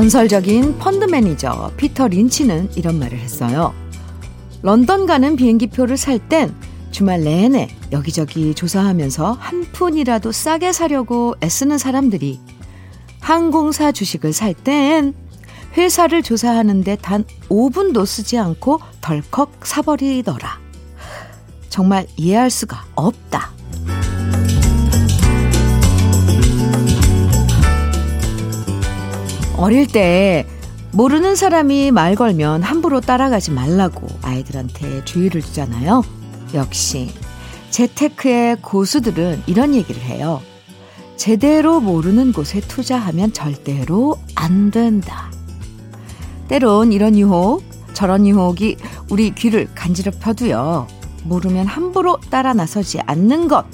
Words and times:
전설적인 0.00 0.78
펀드 0.78 1.04
매니저 1.04 1.72
피터 1.76 2.08
린치는 2.08 2.70
이런 2.74 2.98
말을 2.98 3.18
했어요. 3.18 3.74
런던 4.62 5.04
가는 5.04 5.36
비행기 5.36 5.66
표를 5.66 5.98
살 5.98 6.18
땐 6.18 6.54
주말 6.90 7.20
내내 7.20 7.68
여기저기 7.92 8.54
조사하면서 8.54 9.32
한 9.38 9.66
푼이라도 9.72 10.32
싸게 10.32 10.72
사려고 10.72 11.34
애쓰는 11.42 11.76
사람들이 11.76 12.40
항공사 13.20 13.92
주식을 13.92 14.32
살 14.32 14.54
땐 14.54 15.12
회사를 15.76 16.22
조사하는데 16.22 16.96
단 16.96 17.26
5분도 17.50 18.06
쓰지 18.06 18.38
않고 18.38 18.80
덜컥 19.02 19.66
사버리더라. 19.66 20.58
정말 21.68 22.06
이해할 22.16 22.48
수가 22.48 22.86
없다. 22.94 23.50
어릴 29.60 29.86
때 29.86 30.46
모르는 30.92 31.36
사람이 31.36 31.90
말 31.90 32.14
걸면 32.14 32.62
함부로 32.62 33.02
따라가지 33.02 33.50
말라고 33.50 34.06
아이들한테 34.22 35.04
주의를 35.04 35.42
주잖아요. 35.42 36.02
역시 36.54 37.10
재테크의 37.68 38.56
고수들은 38.62 39.42
이런 39.46 39.74
얘기를 39.74 40.00
해요. 40.00 40.40
제대로 41.16 41.78
모르는 41.80 42.32
곳에 42.32 42.60
투자하면 42.60 43.34
절대로 43.34 44.16
안 44.34 44.70
된다. 44.70 45.30
때론 46.48 46.90
이런 46.90 47.18
유혹, 47.18 47.62
저런 47.92 48.26
유혹이 48.26 48.78
우리 49.10 49.30
귀를 49.34 49.68
간지럽혀도요. 49.74 50.86
모르면 51.24 51.66
함부로 51.66 52.18
따라 52.30 52.54
나서지 52.54 53.00
않는 53.00 53.46
것. 53.46 53.66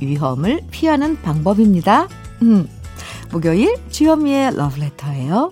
위험을 0.00 0.60
피하는 0.70 1.20
방법입니다. 1.20 2.06
음. 2.42 2.68
목요일 3.32 3.74
주현미의 3.90 4.56
러브레터예요. 4.56 5.50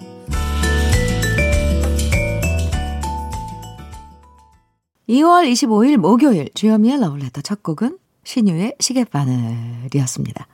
2월 5.09 5.51
25일 5.51 5.97
목요일 5.97 6.51
주현미의 6.55 7.01
러브레터 7.01 7.41
첫 7.41 7.63
곡은 7.63 7.99
신유의 8.25 8.77
시계바늘이었습니다. 8.79 10.47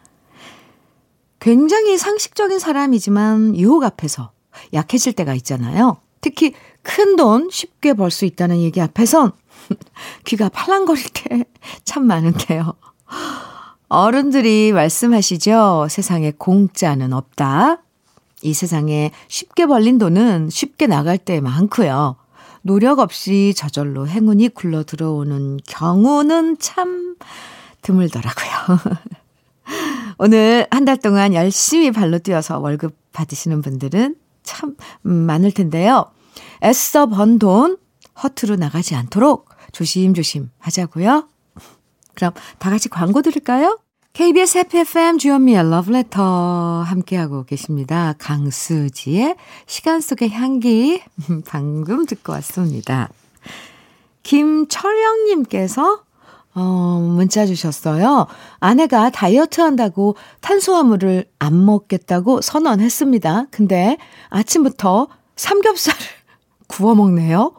굉장히 1.41 1.99
상식적인 1.99 2.59
사람이지만 2.59 3.57
유혹 3.57 3.83
앞에서 3.85 4.31
약해질 4.73 5.13
때가 5.15 5.35
있잖아요. 5.35 5.99
특히 6.21 6.55
큰 6.83 7.17
돈 7.17 7.51
쉽게 7.51 7.95
벌 7.95 8.11
수 8.11 8.25
있다는 8.25 8.59
얘기 8.63 8.81
앞에선 8.81 9.33
귀가 10.25 10.49
팔랑거릴 10.49 11.05
때 11.13 11.45
참 11.85 12.07
많은데요. 12.07 12.75
어른들이 13.89 14.73
말씀하시죠. 14.73 15.87
세상에 15.89 16.33
공짜는 16.37 17.13
없다. 17.13 17.79
이 18.43 18.53
세상에 18.53 19.13
쉽게 19.29 19.67
벌린 19.67 19.99
돈은 19.99 20.51
쉽게 20.51 20.87
나갈 20.87 21.19
때 21.19 21.41
많고요. 21.41 22.17
노력 22.63 22.99
없이 22.99 23.55
저절로 23.57 24.09
행운이 24.09 24.49
굴러 24.51 24.83
들어오는 24.83 25.59
경우는 25.67 26.59
참 26.59 27.17
드물더라고요. 27.83 28.51
오늘 30.19 30.67
한 30.71 30.85
달 30.85 30.97
동안 30.97 31.35
열심히 31.35 31.91
발로 31.91 32.19
뛰어서 32.19 32.59
월급 32.59 32.97
받으시는 33.13 33.63
분들은 33.63 34.17
참 34.43 34.77
많을 35.03 35.53
텐데요. 35.53 36.11
애써 36.63 37.07
번 37.07 37.39
돈 37.39 37.77
허투루 38.23 38.57
나가지 38.57 38.95
않도록 38.95 39.49
조심조심 39.73 40.51
하자고요. 40.59 41.29
그럼 42.17 42.33
다 42.59 42.71
같이 42.71 42.89
광고 42.89 43.23
들을까요? 43.23 43.79
KBS 44.15 44.59
해피 44.59 44.79
FM 44.79 45.19
주현미의 45.19 45.71
러브레터 45.71 46.83
함께하고 46.87 47.45
계십니다. 47.45 48.15
강수지의 48.19 49.37
시간 49.67 50.01
속의 50.01 50.31
향기 50.31 51.03
방금 51.47 52.07
듣고 52.07 52.33
왔습니다. 52.33 53.11
김철영님께서 54.23 56.07
어, 56.55 56.99
문자 57.15 57.45
주셨어요. 57.45 58.27
아내가 58.59 59.11
다이어트 59.11 59.61
한다고 59.61 60.17
탄수화물을 60.41 61.27
안 61.39 61.67
먹겠다고 61.67 62.41
선언했습니다. 62.41 63.49
근데 63.51 63.99
아침부터 64.31 65.09
삼겹살을 65.37 66.01
구워 66.67 66.95
먹네요. 66.95 67.53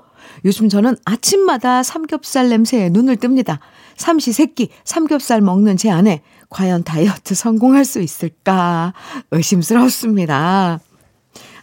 요즘 0.45 0.69
저는 0.69 0.95
아침마다 1.05 1.83
삼겹살 1.83 2.49
냄새에 2.49 2.89
눈을 2.89 3.17
뜹니다. 3.17 3.59
삼시 3.97 4.31
세끼 4.31 4.69
삼겹살 4.85 5.41
먹는 5.41 5.75
제 5.75 5.89
아내 5.89 6.21
과연 6.49 6.83
다이어트 6.83 7.35
성공할 7.35 7.83
수 7.83 8.01
있을까 8.01 8.93
의심스럽습니다. 9.31 10.79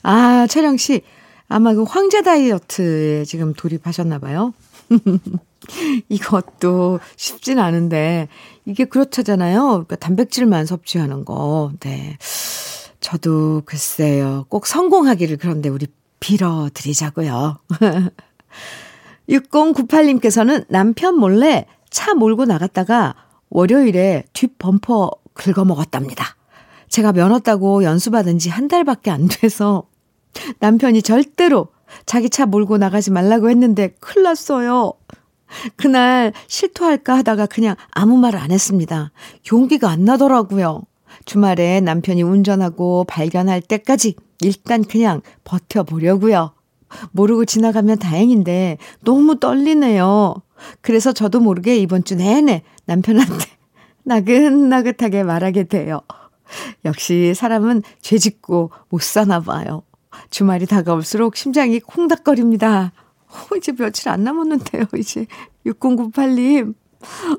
아, 0.03 0.47
채령 0.49 0.77
씨 0.77 1.03
아마 1.49 1.75
그 1.75 1.85
황제 1.85 2.23
다이어트에 2.23 3.25
지금 3.25 3.55
돌입하셨나 3.55 4.19
봐요. 4.19 4.53
이것도 6.09 7.01
쉽진 7.17 7.59
않은데 7.59 8.29
이게 8.67 8.85
그렇다잖아요. 8.85 9.69
그러니까 9.69 9.97
단백질만 9.97 10.67
섭취하는 10.67 11.25
거. 11.25 11.73
네. 11.81 12.19
저도 13.01 13.63
글쎄요. 13.67 14.47
꼭 14.49 14.67
성공하기를 14.67 15.37
그런데 15.37 15.69
우리 15.69 15.87
빌어 16.21 16.71
드리자고요. 16.73 17.59
6098님께서는 19.29 20.65
남편 20.69 21.19
몰래 21.19 21.67
차 21.95 22.13
몰고 22.13 22.45
나갔다가 22.45 23.15
월요일에 23.51 24.25
뒷 24.33 24.59
범퍼 24.59 25.13
긁어 25.33 25.65
먹었답니다. 25.65 26.25
제가 26.89 27.13
면허 27.13 27.39
따고 27.39 27.85
연수받은 27.85 28.39
지 28.41 28.51
한 28.51 28.67
달밖에 28.67 29.13
안 29.13 29.29
돼서 29.29 29.85
남편이 30.59 31.03
절대로 31.03 31.69
자기 32.05 32.29
차 32.29 32.47
몰고 32.47 32.79
나가지 32.79 33.13
말라고 33.13 33.49
했는데 33.49 33.95
큰일 34.01 34.25
났어요. 34.25 34.93
그날 35.77 36.33
실토할까 36.49 37.17
하다가 37.19 37.47
그냥 37.47 37.77
아무 37.93 38.17
말 38.17 38.35
안 38.35 38.51
했습니다. 38.51 39.13
용기가 39.53 39.89
안 39.89 40.05
나더라고요. 40.05 40.83
주말에 41.27 41.81
남편이 41.81 42.25
운전하고 42.25 43.05
발견할 43.05 43.61
때까지 43.61 44.17
일단 44.41 44.83
그냥 44.83 45.21
버텨보려고요. 45.45 46.51
모르고 47.13 47.45
지나가면 47.45 47.99
다행인데 48.01 48.79
너무 49.05 49.39
떨리네요. 49.39 50.35
그래서 50.81 51.13
저도 51.13 51.41
모르게 51.41 51.77
이번 51.77 52.05
주 52.05 52.15
내내 52.17 52.63
남편한테 52.87 53.47
나긋나긋하게 54.05 55.23
말하게 55.25 55.65
돼요. 55.65 56.01
역시 56.85 57.35
사람은 57.35 57.83
죄 58.01 58.19
짓고 58.19 58.71
못 58.89 59.03
사나 59.03 59.41
봐요. 59.41 59.83
주말이 60.31 60.67
다가올수록 60.67 61.37
심장이 61.37 61.81
콩닥거립니다. 61.81 62.93
어, 63.29 63.57
이제 63.57 63.73
며칠 63.73 64.09
안 64.11 64.23
남았는데요, 64.23 64.85
이제. 64.97 65.27
6098님. 65.67 66.75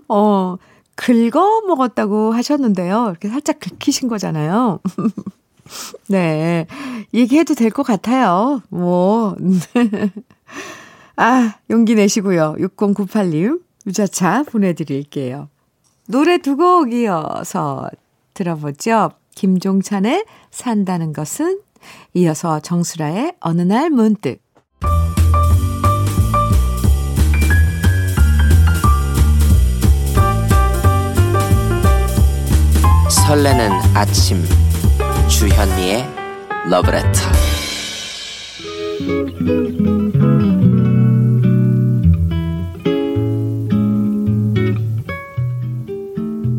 어, 0.09 0.57
긁어 0.95 1.61
먹었다고 1.67 2.33
하셨는데요. 2.33 3.07
이렇게 3.11 3.29
살짝 3.29 3.59
긁히신 3.59 4.07
거잖아요. 4.09 4.79
네. 6.09 6.67
얘기해도 7.13 7.53
될 7.55 7.69
것 7.71 7.83
같아요. 7.83 8.61
뭐. 8.69 9.35
아, 11.17 11.55
용기 11.69 11.95
내시고요. 11.95 12.55
6098님. 12.59 13.61
유자차 13.87 14.43
보내드릴게요. 14.43 15.49
노래 16.07 16.37
두 16.39 16.55
곡 16.57 16.91
이어서 16.93 17.89
들어보죠. 18.33 19.11
김종찬의 19.35 20.25
산다는 20.51 21.13
것은 21.13 21.59
이어서 22.13 22.59
정수라의 22.59 23.33
어느 23.41 23.61
날 23.61 23.89
문득 23.89 24.39
설레는 33.09 33.71
아침 33.95 34.43
주현미의 35.27 36.05
러브레터 36.69 37.19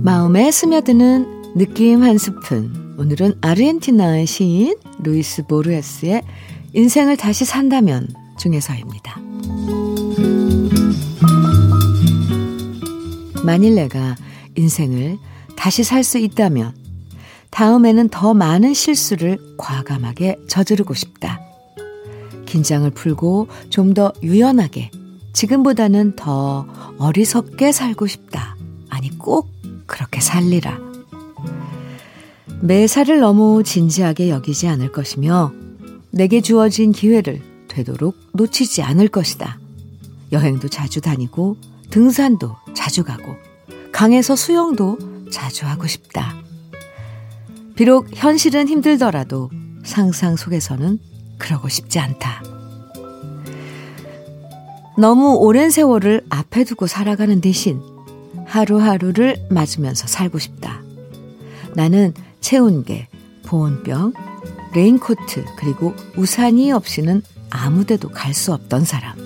마음에 0.07 0.53
스며드는 0.53 1.55
느낌 1.57 2.05
한 2.05 2.17
스푼 2.17 2.95
오늘은 2.97 3.39
아르헨티나의 3.41 4.25
시인 4.27 4.77
루이스 5.01 5.49
보르헤스의 5.49 6.23
인생을 6.75 7.17
다시 7.17 7.45
산다면 7.45 8.07
중에서입니다. 8.39 9.21
만일 13.45 13.75
내가 13.75 14.15
인생을 14.55 15.19
다시 15.57 15.83
살 15.83 16.05
수 16.05 16.19
있다면 16.19 16.73
다음에는 17.51 18.09
더 18.09 18.33
많은 18.33 18.75
실수를 18.75 19.39
과감하게 19.59 20.37
저지르고 20.47 20.95
싶다. 20.95 21.41
긴장을 22.47 22.89
풀고 22.91 23.49
좀 23.71 23.93
더 23.93 24.13
유연하게 24.23 24.93
지금보다는 25.33 26.15
더 26.15 26.65
어리석게 26.99 27.73
살고 27.73 28.07
싶다. 28.07 28.55
아니 28.89 29.11
꼭 29.19 29.56
그렇게 29.87 30.21
살리라. 30.21 30.79
매사를 32.61 33.19
너무 33.21 33.63
진지하게 33.65 34.31
여기지 34.31 34.67
않을 34.69 34.93
것이며 34.93 35.53
내게 36.11 36.41
주어진 36.41 36.93
기회를 36.93 37.43
되도록 37.69 38.17
놓치지 38.33 38.83
않을 38.83 39.09
것이다. 39.09 39.59
여행도 40.33 40.69
자주 40.69 41.01
다니고 41.01 41.57
등산도 41.91 42.57
자주 42.75 43.05
가고 43.05 43.37
강에서 43.93 44.35
수영도 44.37 44.99
자주 45.31 45.67
하고 45.67 45.87
싶다. 45.87 46.35
비록 47.75 48.09
현실은 48.15 48.69
힘들더라도 48.69 49.51
상상 49.85 50.37
속에서는 50.37 50.99
그러고 51.39 51.69
싶지 51.69 51.99
않다. 51.99 52.43
너무 54.99 55.35
오랜 55.37 55.71
세월을 55.71 56.25
앞에 56.31 56.65
두고 56.65 56.87
살아가는 56.87 57.41
대신 57.43 57.81
하루하루를 58.47 59.47
맞으면서 59.51 60.07
살고 60.07 60.39
싶다. 60.39 60.81
나는 61.75 62.15
체온계, 62.41 63.09
보온병, 63.45 64.13
레인코트, 64.75 65.45
그리고 65.57 65.95
우산이 66.17 66.73
없이는 66.73 67.23
아무 67.51 67.85
데도 67.85 68.11
갈 68.11 68.35
수 68.35 68.53
없던 68.53 68.85
사람. 68.85 69.17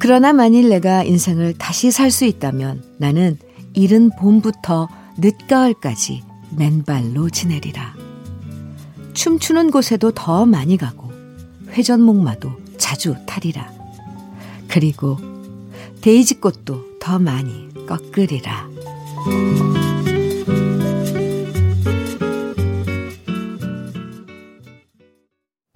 그러나 0.00 0.32
만일 0.32 0.68
내가 0.68 1.02
인생을 1.02 1.54
다시 1.58 1.90
살 1.90 2.10
수 2.10 2.24
있다면 2.24 2.84
나는 2.98 3.36
이른 3.74 4.10
봄부터 4.18 4.88
늦가을까지 5.18 6.22
맨발로 6.56 7.30
지내리라. 7.30 7.94
춤추는 9.12 9.70
곳에도 9.70 10.12
더 10.12 10.46
많이 10.46 10.76
가고 10.76 11.10
회전목마도 11.70 12.50
자주 12.78 13.16
타리라. 13.26 13.70
그리고 14.68 15.18
데이지꽃도 16.00 16.87
더 17.08 17.18
많이 17.18 17.70
꺾으리라. 17.86 18.68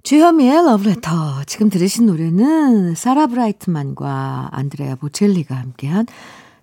주현미의 0.03 0.63
러브레터. 0.63 1.43
지금 1.47 1.71
들으신 1.71 2.05
노래는 2.05 2.93
사라 2.93 3.25
브라이트만과 3.25 4.49
안드레아 4.51 4.93
보첼리가 4.97 5.55
함께한 5.55 6.05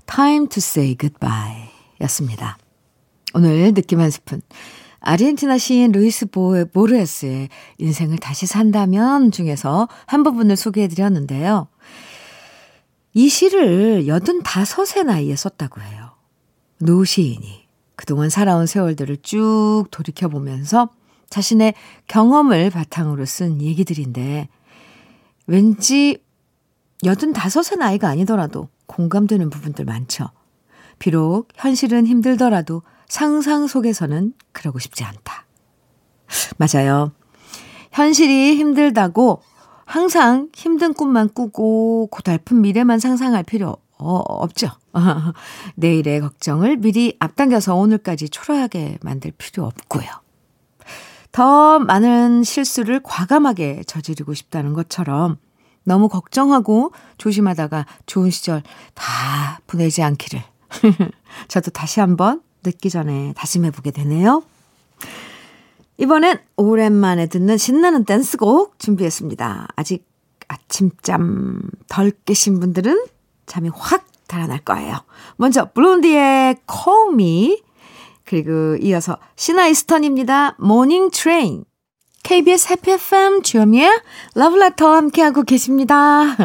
Time 0.07 0.47
to 0.47 0.59
Say 0.59 0.97
Goodbye 0.97 1.69
였습니다. 2.03 2.57
오늘 3.35 3.75
느낌 3.75 3.99
한 3.99 4.13
스푼. 4.13 4.41
아르헨티나 5.01 5.59
시인 5.59 5.91
루이스 5.91 6.27
보르헤스의 6.73 7.49
인생을 7.79 8.19
다시 8.19 8.47
산다면 8.47 9.33
중에서 9.33 9.89
한 10.07 10.23
부분을 10.23 10.55
소개해 10.55 10.87
드렸는데요. 10.87 11.67
이 13.13 13.29
시를 13.29 14.07
85세 14.43 15.05
나이에 15.05 15.35
썼다고 15.35 15.81
해요. 15.81 16.13
노 16.79 17.05
시인이 17.05 17.67
그동안 17.97 18.31
살아온 18.31 18.67
세월들을 18.67 19.19
쭉 19.23 19.85
돌이켜보면서 19.91 20.89
자신의 21.29 21.75
경험을 22.07 22.71
바탕으로 22.71 23.25
쓴 23.25 23.61
얘기들인데 23.61 24.49
왠지 25.47 26.19
85세 27.33 27.79
나이가 27.79 28.09
아니더라도 28.09 28.69
공감되는 28.87 29.51
부분들 29.51 29.85
많죠. 29.85 30.31
비록 30.99 31.49
현실은 31.55 32.07
힘들더라도 32.07 32.83
상상 33.09 33.67
속에서는 33.67 34.35
그러고 34.53 34.79
싶지 34.79 35.05
않다. 35.05 35.47
맞아요. 36.59 37.13
현실이 37.93 38.57
힘들다고 38.57 39.43
항상 39.91 40.49
힘든 40.55 40.95
꿈만 40.95 41.29
꾸고 41.29 42.07
고달픈 42.13 42.61
미래만 42.61 43.01
상상할 43.01 43.43
필요 43.43 43.77
어, 43.99 44.15
없죠. 44.15 44.69
내일의 45.75 46.21
걱정을 46.21 46.77
미리 46.77 47.17
앞당겨서 47.19 47.75
오늘까지 47.75 48.29
초라하게 48.29 48.99
만들 49.03 49.33
필요 49.37 49.65
없고요. 49.65 50.07
더 51.33 51.81
많은 51.81 52.45
실수를 52.45 53.01
과감하게 53.03 53.83
저지르고 53.85 54.35
싶다는 54.35 54.75
것처럼 54.75 55.39
너무 55.83 56.09
걱정하고 56.09 56.93
조심하다가 57.19 57.87
좋은 58.07 58.31
시절 58.31 58.63
다 58.95 59.61
보내지 59.67 60.05
않기를. 60.05 60.41
저도 61.49 61.73
다시 61.73 61.99
한번 61.99 62.43
늦기 62.63 62.91
전에 62.91 63.33
다짐해보게 63.37 63.91
되네요. 63.91 64.45
이번엔 66.01 66.39
오랜만에 66.57 67.27
듣는 67.27 67.59
신나는 67.59 68.05
댄스곡 68.05 68.79
준비했습니다. 68.79 69.69
아직 69.77 70.09
아침잠 70.49 71.61
덜 71.89 72.11
깨신 72.25 72.59
분들은 72.59 73.05
잠이 73.45 73.69
확 73.75 74.07
달아날 74.27 74.61
거예요. 74.61 74.97
먼저 75.37 75.71
블론디의 75.73 76.57
Call 76.67 77.13
Me 77.13 77.63
그리고 78.25 78.77
이어서 78.81 79.19
시나 79.37 79.62
이스턴입니다. 79.62 80.57
Morning 80.59 81.11
Train 81.11 81.65
KBS 82.23 82.73
Happy 82.73 82.93
FM 82.93 83.43
주현미의 83.43 83.91
러브레터 84.35 84.95
함께하고 84.95 85.43
계십니다. 85.43 86.37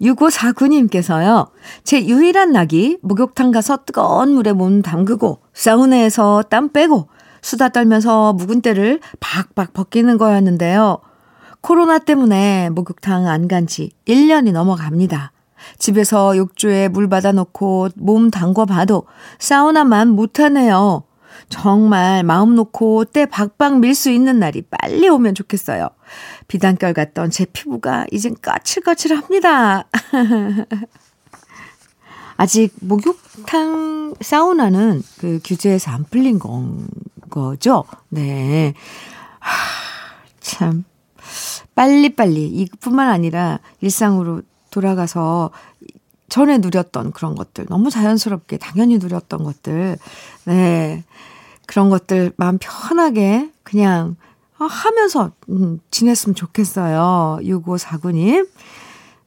6549님께서요. 0.00 1.50
제 1.82 2.06
유일한 2.06 2.52
낙이 2.52 2.98
목욕탕 3.02 3.50
가서 3.50 3.84
뜨거운 3.84 4.34
물에 4.34 4.52
몸 4.52 4.82
담그고 4.82 5.40
사우나에서 5.52 6.44
땀 6.48 6.70
빼고 6.70 7.08
수다 7.44 7.68
떨면서 7.68 8.32
묵은 8.32 8.62
때를 8.62 9.00
박박 9.20 9.74
벗기는 9.74 10.16
거였는데요. 10.16 10.96
코로나 11.60 11.98
때문에 11.98 12.70
목욕탕 12.70 13.26
안 13.28 13.48
간 13.48 13.66
지 13.66 13.90
1년이 14.06 14.52
넘어갑니다. 14.52 15.32
집에서 15.78 16.38
욕조에 16.38 16.88
물 16.88 17.08
받아놓고 17.10 17.90
몸 17.96 18.30
담궈 18.30 18.64
봐도 18.64 19.04
사우나만 19.38 20.08
못하네요. 20.08 21.02
정말 21.50 22.22
마음 22.22 22.54
놓고 22.54 23.04
때 23.04 23.26
박박 23.26 23.78
밀 23.80 23.94
수 23.94 24.10
있는 24.10 24.38
날이 24.38 24.62
빨리 24.62 25.06
오면 25.08 25.34
좋겠어요. 25.34 25.90
비단결 26.48 26.94
같던 26.94 27.30
제 27.30 27.44
피부가 27.44 28.06
이젠 28.10 28.36
까칠까칠합니다. 28.40 29.84
아직 32.36 32.72
목욕탕 32.80 34.14
사우나는 34.20 35.02
그 35.18 35.40
규제에서 35.44 35.90
안 35.90 36.04
풀린 36.04 36.38
건 36.38 36.88
거죠? 37.34 37.84
네. 38.08 38.74
하, 39.40 39.52
참. 40.40 40.84
빨리빨리 41.74 42.46
이뿐만 42.46 43.08
아니라 43.08 43.58
일상으로 43.80 44.42
돌아가서 44.70 45.50
전에 46.28 46.58
누렸던 46.58 47.10
그런 47.10 47.34
것들, 47.34 47.66
너무 47.68 47.90
자연스럽게 47.90 48.58
당연히 48.58 48.98
누렸던 48.98 49.42
것들, 49.42 49.98
네. 50.44 51.04
그런 51.66 51.90
것들 51.90 52.32
마음 52.36 52.58
편하게 52.60 53.50
그냥 53.64 54.16
하면서 54.56 55.32
음, 55.48 55.80
지냈으면 55.90 56.34
좋겠어요. 56.34 57.38
6549님. 57.42 58.48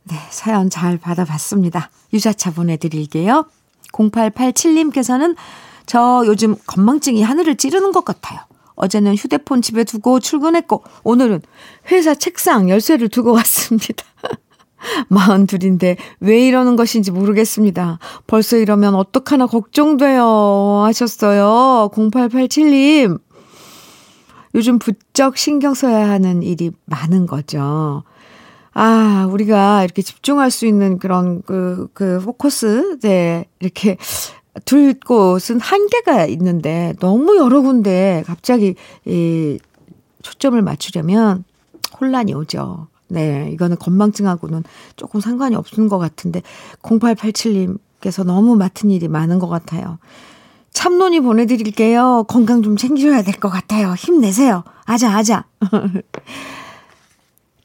네, 0.04 0.16
사연 0.30 0.70
잘 0.70 0.98
받아봤습니다. 0.98 1.90
유자차 2.14 2.52
보내드릴게요. 2.52 3.46
0887님께서는 3.92 5.36
저 5.88 6.24
요즘 6.28 6.56
건망증이 6.68 7.24
하늘을 7.24 7.56
찌르는 7.56 7.92
것 7.92 8.06
같아요. 8.06 8.40
어제는 8.76 9.16
휴대폰 9.16 9.64
집에 9.64 9.84
두고 9.84 10.20
출근했고, 10.20 10.84
오늘은 11.04 11.42
회사 11.92 12.14
책상 12.14 12.70
열쇠를 12.70 13.10
두고 13.10 13.32
왔습니다. 13.32 14.04
마흔 15.10 15.48
둘인데 15.48 15.98
왜 16.20 16.48
이러는 16.48 16.76
것인지 16.76 17.10
모르겠습니다. 17.12 17.98
벌써 18.28 18.58
이러면 18.58 18.94
어떡하나 18.94 19.48
걱정돼요. 19.48 20.84
하셨어요. 20.86 21.90
0887님. 21.94 23.20
요즘 24.54 24.80
부쩍 24.80 25.38
신경 25.38 25.74
써야 25.74 26.10
하는 26.10 26.44
일이 26.44 26.72
많은 26.86 27.26
거죠. 27.26 28.04
아, 28.74 29.28
우리가 29.32 29.84
이렇게 29.84 30.04
집중할 30.04 30.52
수 30.52 30.68
있는 30.68 31.00
그런 31.00 31.42
그, 31.42 31.88
그 31.94 32.20
포커스, 32.20 33.00
네, 33.02 33.46
이렇게 33.60 33.98
둘 34.66 34.94
곳은 35.00 35.60
한계가 35.60 36.26
있는데 36.28 36.94
너무 37.00 37.38
여러 37.38 37.62
군데 37.62 38.24
갑자기 38.26 38.76
이 39.06 39.60
초점을 40.22 40.62
맞추려면 40.62 41.44
혼란이 42.00 42.34
오죠. 42.34 42.88
네, 43.10 43.50
이거는 43.54 43.78
건망증하고는 43.78 44.64
조금 44.98 45.22
상관이 45.22 45.56
없는 45.56 45.88
것 45.88 45.98
같은데 45.98 46.42
0887님께서 46.82 48.24
너무 48.26 48.56
맡은 48.56 48.90
일이 48.92 49.08
많은 49.08 49.40
것 49.40 49.48
같아요. 49.48 49.98
참론이 50.72 51.22
보내드릴게요. 51.22 52.26
건강 52.28 52.62
좀 52.62 52.78
챙기셔야 52.78 53.22
될 53.24 53.36
것 53.40 53.50
같아요. 53.50 53.94
힘내세요. 53.94 54.64
아자, 54.86 55.16
아자. 55.16 55.46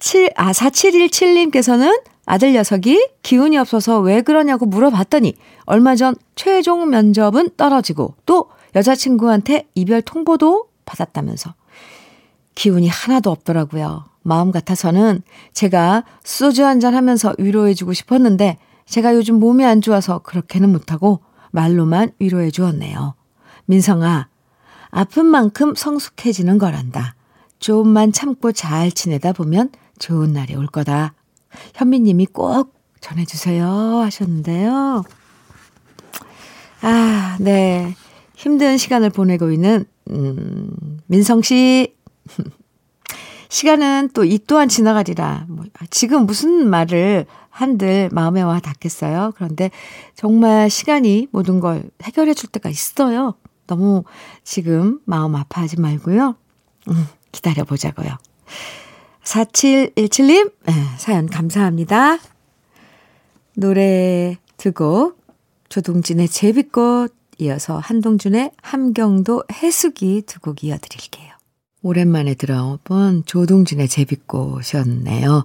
7, 0.02 0.32
아, 0.34 0.50
4717님께서는 0.50 2.02
아들 2.26 2.52
녀석이 2.54 3.08
기운이 3.22 3.56
없어서 3.56 4.00
왜 4.00 4.20
그러냐고 4.20 4.66
물어봤더니 4.66 5.36
얼마 5.64 5.94
전 5.94 6.16
최종 6.34 6.90
면접은 6.90 7.50
떨어지고 7.56 8.16
또 8.26 8.50
여자친구한테 8.74 9.68
이별 9.76 10.02
통보도 10.02 10.66
받았다면서 10.86 11.54
기운이 12.56 12.88
하나도 12.88 13.30
없더라고요. 13.30 14.06
마음 14.22 14.50
같아서는 14.50 15.22
제가 15.52 16.02
소주 16.24 16.64
한잔 16.64 16.96
하면서 16.96 17.32
위로해주고 17.38 17.92
싶었는데 17.92 18.58
제가 18.86 19.14
요즘 19.14 19.38
몸이 19.38 19.64
안 19.64 19.80
좋아서 19.80 20.18
그렇게는 20.18 20.72
못하고 20.72 21.20
말로만 21.52 22.10
위로해 22.18 22.50
주었네요. 22.50 23.14
민성아, 23.66 24.26
아픈 24.90 25.26
만큼 25.26 25.76
성숙해지는 25.76 26.58
거란다. 26.58 27.14
좀만 27.60 28.10
참고 28.10 28.50
잘 28.50 28.90
지내다 28.90 29.32
보면 29.32 29.70
좋은 30.02 30.32
날이 30.32 30.56
올 30.56 30.66
거다. 30.66 31.14
현미님이 31.74 32.26
꼭 32.26 32.74
전해주세요 33.00 33.68
하셨는데요. 33.68 35.04
아, 36.82 37.36
네. 37.38 37.94
힘든 38.34 38.76
시간을 38.78 39.10
보내고 39.10 39.52
있는, 39.52 39.84
음, 40.10 40.98
민성 41.06 41.42
씨. 41.42 41.94
시간은 43.48 44.08
또 44.12 44.24
이 44.24 44.40
또한 44.44 44.68
지나가리라. 44.68 45.46
뭐, 45.48 45.66
지금 45.90 46.26
무슨 46.26 46.68
말을 46.68 47.26
한들 47.50 48.08
마음에 48.10 48.42
와 48.42 48.58
닿겠어요. 48.58 49.32
그런데 49.36 49.70
정말 50.16 50.68
시간이 50.68 51.28
모든 51.30 51.60
걸 51.60 51.88
해결해 52.02 52.34
줄 52.34 52.48
때가 52.50 52.70
있어요. 52.70 53.34
너무 53.68 54.02
지금 54.42 54.98
마음 55.04 55.36
아파하지 55.36 55.80
말고요. 55.80 56.34
음, 56.88 57.06
기다려 57.30 57.62
보자고요. 57.62 58.16
4717님, 59.24 60.52
네, 60.66 60.72
사연 60.98 61.26
감사합니다. 61.28 62.18
노래 63.54 64.36
두곡 64.56 65.18
조동진의 65.68 66.28
제비꽃 66.28 67.14
이어서 67.38 67.78
한동준의 67.78 68.52
함경도 68.62 69.44
해수기 69.52 70.22
두 70.26 70.40
곡 70.40 70.64
이어드릴게요. 70.64 71.32
오랜만에 71.82 72.34
들어본 72.34 73.24
조동진의 73.26 73.88
제비꽃이었네요. 73.88 75.44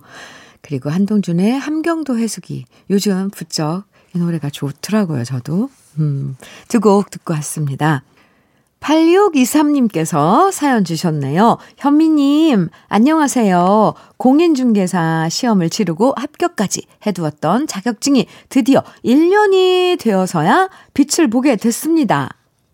그리고 0.61 0.89
한동준의 0.89 1.57
함경도 1.57 2.17
해수기. 2.17 2.65
요즘 2.89 3.29
부쩍 3.31 3.85
이 4.15 4.19
노래가 4.19 4.49
좋더라고요, 4.49 5.23
저도. 5.23 5.69
음, 5.99 6.35
두 6.67 6.79
곡 6.79 7.09
듣고 7.09 7.33
왔습니다. 7.35 8.03
8623님께서 8.79 10.51
사연 10.51 10.83
주셨네요. 10.83 11.57
현미님, 11.77 12.69
안녕하세요. 12.87 13.93
공인중개사 14.17 15.29
시험을 15.29 15.69
치르고 15.69 16.13
합격까지 16.15 16.83
해두었던 17.05 17.67
자격증이 17.67 18.27
드디어 18.49 18.83
1년이 19.03 19.99
되어서야 19.99 20.69
빛을 20.93 21.29
보게 21.29 21.55
됐습니다. 21.55 22.29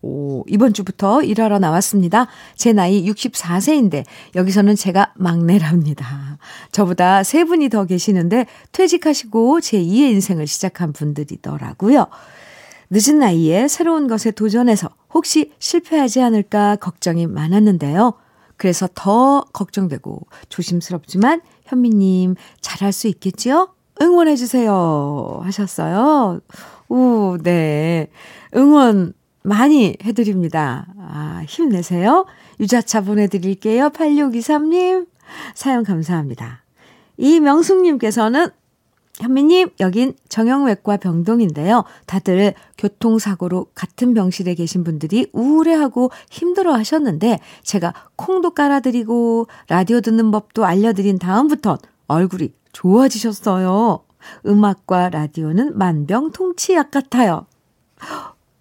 오, 0.06 0.44
이번 0.48 0.74
주부터 0.74 1.22
일하러 1.22 1.58
나왔습니다. 1.58 2.26
제 2.56 2.74
나이 2.74 3.06
64세인데 3.06 4.04
여기서는 4.34 4.76
제가 4.76 5.14
막내랍니다. 5.16 6.36
저보다 6.72 7.22
세 7.22 7.44
분이 7.44 7.70
더 7.70 7.86
계시는데 7.86 8.44
퇴직하시고 8.72 9.62
제 9.62 9.78
2의 9.78 10.10
인생을 10.12 10.46
시작한 10.46 10.92
분들이더라고요. 10.92 12.06
늦은 12.94 13.18
나이에 13.18 13.66
새로운 13.66 14.06
것에 14.06 14.30
도전해서 14.30 14.88
혹시 15.12 15.52
실패하지 15.58 16.22
않을까 16.22 16.76
걱정이 16.76 17.26
많았는데요. 17.26 18.14
그래서 18.56 18.88
더 18.94 19.44
걱정되고 19.52 20.28
조심스럽지만 20.48 21.40
현미님 21.64 22.36
잘할 22.60 22.92
수 22.92 23.08
있겠지요? 23.08 23.74
응원해주세요. 24.00 25.40
하셨어요. 25.42 26.40
오, 26.88 27.36
네. 27.42 28.10
응원 28.54 29.12
많이 29.42 29.96
해드립니다. 30.04 30.86
아, 31.00 31.42
힘내세요. 31.48 32.26
유자차 32.60 33.00
보내드릴게요. 33.00 33.90
8623님. 33.90 35.08
사연 35.54 35.82
감사합니다. 35.82 36.62
이명숙님께서는 37.16 38.50
현미님, 39.20 39.70
여긴 39.78 40.14
정형외과 40.28 40.96
병동인데요. 40.96 41.84
다들 42.06 42.54
교통사고로 42.78 43.68
같은 43.74 44.12
병실에 44.12 44.54
계신 44.54 44.82
분들이 44.82 45.28
우울해하고 45.32 46.10
힘들어 46.30 46.74
하셨는데, 46.74 47.38
제가 47.62 47.94
콩도 48.16 48.50
깔아드리고, 48.50 49.46
라디오 49.68 50.00
듣는 50.00 50.30
법도 50.32 50.64
알려드린 50.64 51.18
다음부터 51.18 51.78
얼굴이 52.08 52.52
좋아지셨어요. 52.72 54.00
음악과 54.46 55.10
라디오는 55.10 55.78
만병통치약 55.78 56.90
같아요. 56.90 57.46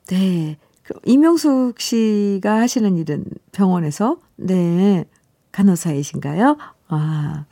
네. 0.08 0.58
이명숙 1.06 1.80
씨가 1.80 2.60
하시는 2.60 2.96
일은 2.98 3.26
병원에서, 3.54 4.18
네. 4.36 5.06
간호사이신가요? 5.52 6.58
아. 6.90 7.46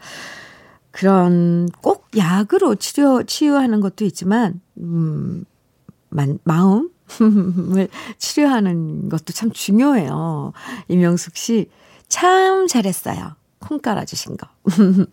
그런 0.92 1.70
꼭 1.82 2.08
약으로 2.16 2.76
치료, 2.76 3.24
치유하는 3.24 3.80
것도 3.80 4.06
있지만, 4.06 4.62
음, 4.78 5.46
만, 6.10 6.38
마음을 6.44 6.90
치료하는 8.18 9.10
것도 9.10 9.34
참 9.34 9.52
중요해요. 9.52 10.54
이명숙 10.90 11.36
씨, 11.38 11.70
참 12.08 12.68
잘했어요. 12.68 13.36
콩 13.60 13.80
깔아주신 13.80 14.38
거. 14.38 14.48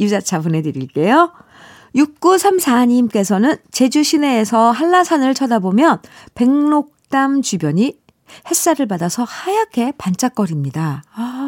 유자차 0.00 0.40
보내드릴게요. 0.40 1.32
6934님께서는 1.94 3.60
제주 3.70 4.02
시내에서 4.02 4.70
한라산을 4.70 5.34
쳐다보면 5.34 6.00
백록담 6.34 7.42
주변이 7.42 7.98
햇살을 8.50 8.86
받아서 8.86 9.24
하얗게 9.24 9.92
반짝거립니다. 9.98 11.04
아, 11.14 11.41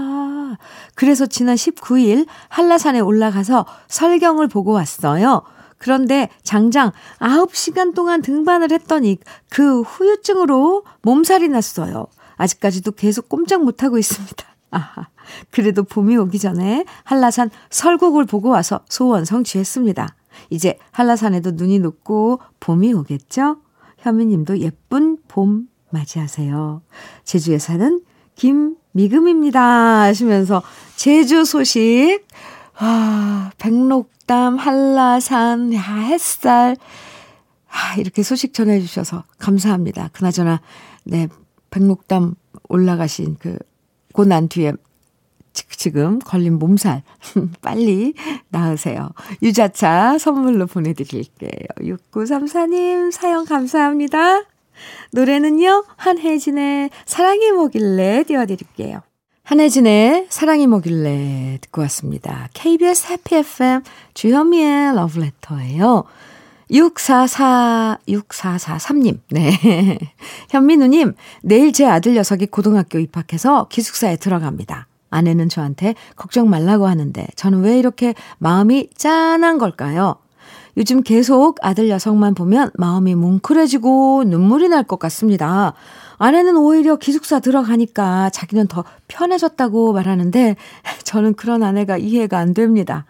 그래서 0.94 1.26
지난 1.26 1.56
19일 1.56 2.26
한라산에 2.48 3.00
올라가서 3.00 3.66
설경을 3.88 4.48
보고 4.48 4.72
왔어요. 4.72 5.42
그런데 5.78 6.28
장장 6.42 6.92
9시간 7.18 7.94
동안 7.94 8.22
등반을 8.22 8.70
했더니 8.72 9.18
그 9.50 9.82
후유증으로 9.82 10.84
몸살이 11.02 11.48
났어요. 11.48 12.06
아직까지도 12.36 12.92
계속 12.92 13.28
꼼짝 13.28 13.62
못하고 13.64 13.98
있습니다. 13.98 14.44
아하, 14.70 15.08
그래도 15.50 15.84
봄이 15.84 16.16
오기 16.16 16.38
전에 16.38 16.84
한라산 17.04 17.50
설국을 17.70 18.24
보고 18.24 18.48
와서 18.48 18.80
소원 18.88 19.24
성취했습니다. 19.24 20.08
이제 20.50 20.78
한라산에도 20.90 21.52
눈이 21.52 21.78
녹고 21.80 22.40
봄이 22.60 22.92
오겠죠? 22.92 23.58
현미님도 23.98 24.58
예쁜 24.58 25.18
봄 25.28 25.68
맞이하세요. 25.90 26.82
제주에 27.24 27.58
사는 27.58 28.02
김 28.34 28.76
미금입니다. 28.94 30.02
하시면서 30.02 30.62
제주 30.96 31.44
소식, 31.44 32.20
아, 32.76 33.50
백록담, 33.58 34.56
한라산, 34.56 35.74
야, 35.74 35.80
햇살, 35.80 36.76
아, 37.68 37.96
이렇게 37.96 38.22
소식 38.22 38.54
전해주셔서 38.54 39.24
감사합니다. 39.38 40.10
그나저나, 40.12 40.60
네, 41.04 41.28
백록담 41.70 42.34
올라가신 42.68 43.36
그, 43.40 43.58
고난 44.12 44.48
뒤에 44.48 44.72
지금 45.52 46.18
걸린 46.20 46.58
몸살 46.58 47.02
빨리 47.62 48.14
나으세요. 48.48 49.10
유자차 49.42 50.18
선물로 50.18 50.66
보내드릴게요. 50.66 51.66
6934님 51.80 53.12
사연 53.12 53.44
감사합니다. 53.44 54.42
노래는요, 55.12 55.84
한혜진의 55.96 56.90
사랑이 57.06 57.52
뭐길래 57.52 58.24
띄워드릴게요. 58.24 59.00
한혜진의 59.44 60.26
사랑이 60.30 60.66
뭐길래 60.66 61.58
듣고 61.60 61.82
왔습니다. 61.82 62.48
KBS 62.54 63.12
해피 63.12 63.36
FM 63.36 63.82
주현미의 64.14 64.94
러브레터예요. 64.94 66.04
644, 66.70 67.98
6443님, 68.08 69.20
네. 69.30 69.50
현민우님, 70.48 71.12
내일 71.42 71.72
제 71.72 71.84
아들 71.84 72.14
녀석이 72.14 72.46
고등학교 72.46 72.98
입학해서 72.98 73.68
기숙사에 73.68 74.16
들어갑니다. 74.16 74.86
아내는 75.10 75.48
저한테 75.48 75.94
걱정 76.16 76.50
말라고 76.50 76.86
하는데 76.86 77.26
저는 77.36 77.60
왜 77.60 77.78
이렇게 77.78 78.14
마음이 78.38 78.88
짠한 78.96 79.58
걸까요? 79.58 80.16
요즘 80.76 81.02
계속 81.02 81.58
아들 81.62 81.88
녀석만 81.88 82.34
보면 82.34 82.70
마음이 82.74 83.14
뭉클해지고 83.14 84.24
눈물이 84.26 84.68
날 84.68 84.84
것 84.84 84.98
같습니다. 84.98 85.72
아내는 86.18 86.56
오히려 86.56 86.96
기숙사 86.96 87.40
들어가니까 87.40 88.30
자기는 88.30 88.66
더 88.66 88.84
편해졌다고 89.08 89.92
말하는데 89.92 90.56
저는 91.04 91.34
그런 91.34 91.62
아내가 91.62 91.96
이해가 91.96 92.38
안 92.38 92.54
됩니다. 92.54 93.06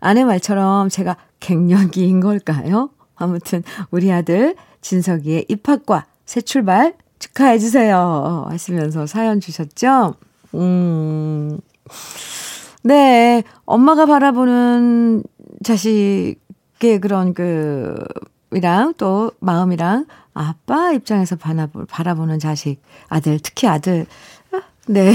아내 0.00 0.24
말처럼 0.24 0.88
제가 0.88 1.16
갱년기인 1.40 2.20
걸까요? 2.20 2.90
아무튼 3.16 3.62
우리 3.90 4.10
아들 4.12 4.56
진석이의 4.80 5.46
입학과 5.48 6.06
새 6.24 6.40
출발 6.40 6.94
축하해 7.18 7.58
주세요. 7.58 8.46
하시면서 8.48 9.06
사연 9.06 9.40
주셨죠? 9.40 10.14
음. 10.54 11.58
네. 12.82 13.42
엄마가 13.66 14.06
바라보는 14.06 15.22
자식 15.62 16.36
의 16.88 17.00
그런 17.00 17.34
그, 17.34 17.96
이랑 18.52 18.94
또 18.96 19.32
마음이랑 19.40 20.06
아빠 20.34 20.92
입장에서 20.92 21.36
바라보, 21.36 21.86
바라보는 21.86 22.38
자식, 22.38 22.80
아들, 23.08 23.38
특히 23.42 23.68
아들, 23.68 24.06
네, 24.88 25.12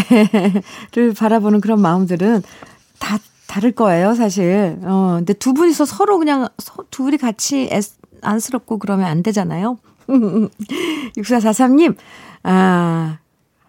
를 0.94 1.14
바라보는 1.14 1.62
그런 1.62 1.82
마음들은 1.82 2.44
다 3.00 3.18
다를 3.48 3.72
거예요, 3.72 4.14
사실. 4.16 4.78
어, 4.84 5.16
근데 5.18 5.34
두 5.34 5.54
분이서 5.54 5.86
서로 5.86 6.18
그냥, 6.18 6.48
서, 6.60 6.84
둘이 6.92 7.18
같이 7.18 7.70
애, 7.72 7.82
안쓰럽고 8.22 8.78
그러면 8.80 9.06
안 9.08 9.24
되잖아요. 9.24 9.78
6443님, 11.18 11.96
아, 12.44 13.18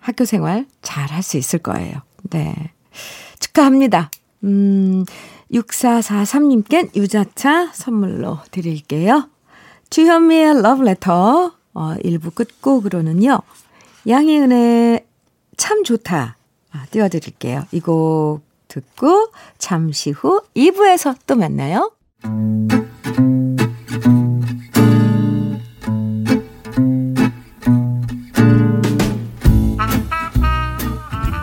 학교 0.01 0.25
생활 0.25 0.67
잘 0.83 1.11
할 1.11 1.23
수 1.23 1.37
있을 1.39 1.59
거예요. 1.61 2.01
네. 2.31 2.55
축하합니다. 3.41 4.11
음, 4.45 5.05
6443님께 5.53 6.95
유자차 6.97 7.71
선물로 7.73 8.39
드릴게요. 8.51 9.29
주현미의 9.91 10.63
러브레터 10.63 11.53
어, 11.75 11.95
1부 12.05 12.35
끝곡으로는요. 12.35 13.41
양희은의 14.09 15.05
참 15.57 15.85
좋다 15.85 16.37
아, 16.73 16.87
띄워드릴게요. 16.91 17.65
이 17.73 17.81
곡 17.81 18.43
듣고 18.69 19.29
잠시 19.59 20.11
후 20.11 20.43
2부에서 20.57 21.17
또 21.27 21.37
만나요. 21.37 21.93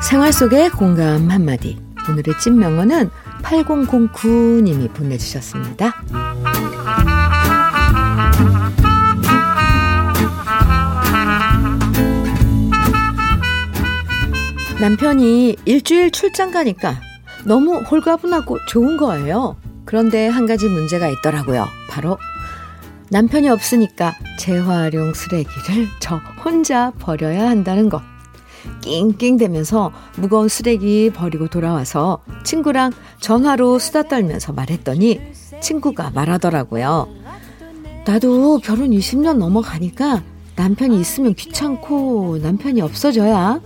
생활 0.10 0.32
속의 0.32 0.70
공감 0.72 1.32
한마디. 1.32 1.78
오늘의 2.10 2.38
찐명언은 2.40 3.10
8009님이 3.42 4.94
보내주셨습니다. 4.94 5.94
남편이 14.82 15.56
일주일 15.64 16.12
출장 16.12 16.52
가니까 16.52 17.00
너무 17.46 17.78
홀가분하고 17.80 18.58
좋은 18.68 18.98
거예요. 18.98 19.56
그런데 19.86 20.28
한 20.28 20.46
가지 20.46 20.68
문제가 20.68 21.08
있더라고요. 21.08 21.66
바로 21.90 22.18
남편이 23.10 23.48
없으니까 23.48 24.14
재활용 24.40 25.14
쓰레기를 25.14 25.88
저 26.00 26.18
혼자 26.44 26.92
버려야 27.00 27.50
한다는 27.50 27.90
것. 27.90 28.02
낑낑대면서 28.82 29.92
무거운 30.18 30.48
쓰레기 30.48 31.12
버리고 31.14 31.48
돌아와서 31.48 32.24
친구랑 32.44 32.92
전화로 33.20 33.80
수다 33.80 34.04
떨면서 34.04 34.54
말했더니 34.54 35.22
친구가 35.62 36.12
말하더라고요. 36.12 37.08
나도 38.06 38.60
결혼 38.60 38.92
20년 38.92 39.38
넘어가니까 39.38 40.24
남편이 40.56 41.00
있으면 41.00 41.34
귀찮고 41.34 42.40
남편이 42.42 42.82
없어져야 42.82 43.62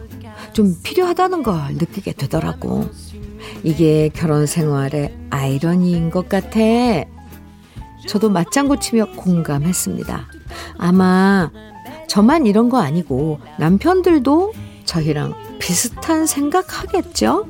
좀 0.54 0.76
필요하다는 0.84 1.44
걸 1.44 1.74
느끼게 1.74 2.14
되더라고. 2.14 2.90
이게 3.64 4.10
결혼 4.14 4.46
생활의 4.46 5.16
아이러니인 5.30 6.12
것 6.12 6.30
같아. 6.30 6.60
저도 8.08 8.30
맞장구 8.30 8.80
치며 8.80 9.06
공감했습니다. 9.16 10.28
아마 10.78 11.52
저만 12.08 12.46
이런 12.46 12.70
거 12.70 12.80
아니고 12.80 13.40
남편들도 13.60 14.54
저희랑 14.88 15.34
비슷한 15.60 16.26
생각하겠죠? 16.26 17.46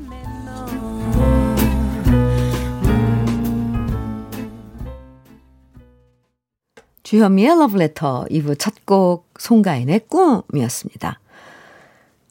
주현미의 7.04 7.58
러브레터 7.58 8.26
2부 8.30 8.60
첫 8.60 8.74
곡 8.88 9.28
송가인의 9.38 10.08
꿈이었습니다. 10.08 11.20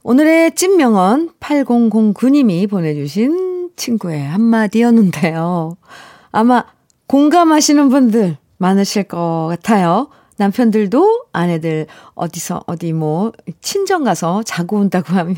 오늘의 0.02 0.54
찐명언 0.54 1.30
8009님이 1.38 2.68
보내주신 2.68 3.70
친구의 3.76 4.26
한마디였는데요. 4.26 5.76
아마 6.32 6.64
공감하시는 7.06 7.88
분들 7.90 8.38
많으실 8.56 9.04
것 9.04 9.48
같아요. 9.50 10.08
남편들도 10.38 11.26
아내들 11.32 11.86
어디서 12.14 12.64
어디 12.66 12.92
뭐 12.92 13.32
친정 13.60 14.04
가서 14.04 14.42
자고 14.42 14.76
온다고 14.78 15.14
하면 15.14 15.36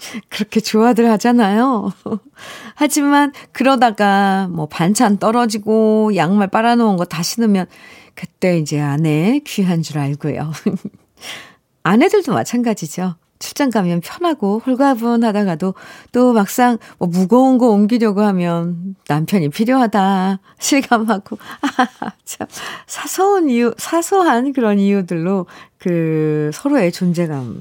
그렇게 0.28 0.60
좋아들 0.60 1.10
하잖아요. 1.12 1.92
하지만 2.74 3.32
그러다가 3.52 4.48
뭐 4.50 4.66
반찬 4.66 5.18
떨어지고 5.18 6.16
양말 6.16 6.48
빨아놓은 6.48 6.96
거 6.96 7.04
다시 7.04 7.40
넣으면 7.40 7.66
그때 8.14 8.58
이제 8.58 8.80
아내 8.80 9.40
귀한 9.46 9.82
줄 9.82 9.98
알고요. 9.98 10.52
아내들도 11.82 12.32
마찬가지죠. 12.32 13.16
출장 13.40 13.70
가면 13.70 14.02
편하고 14.02 14.60
홀가분하다가도 14.64 15.74
또 16.12 16.32
막상 16.32 16.78
뭐 16.98 17.08
무거운 17.08 17.58
거 17.58 17.70
옮기려고 17.70 18.20
하면 18.20 18.94
남편이 19.08 19.48
필요하다 19.48 20.38
실감하고 20.60 21.38
아, 21.62 22.12
참 22.24 22.46
사소한 22.86 23.48
이유 23.48 23.74
사소한 23.76 24.52
그런 24.52 24.78
이유들로 24.78 25.46
그 25.78 26.50
서로의 26.54 26.92
존재감을 26.92 27.60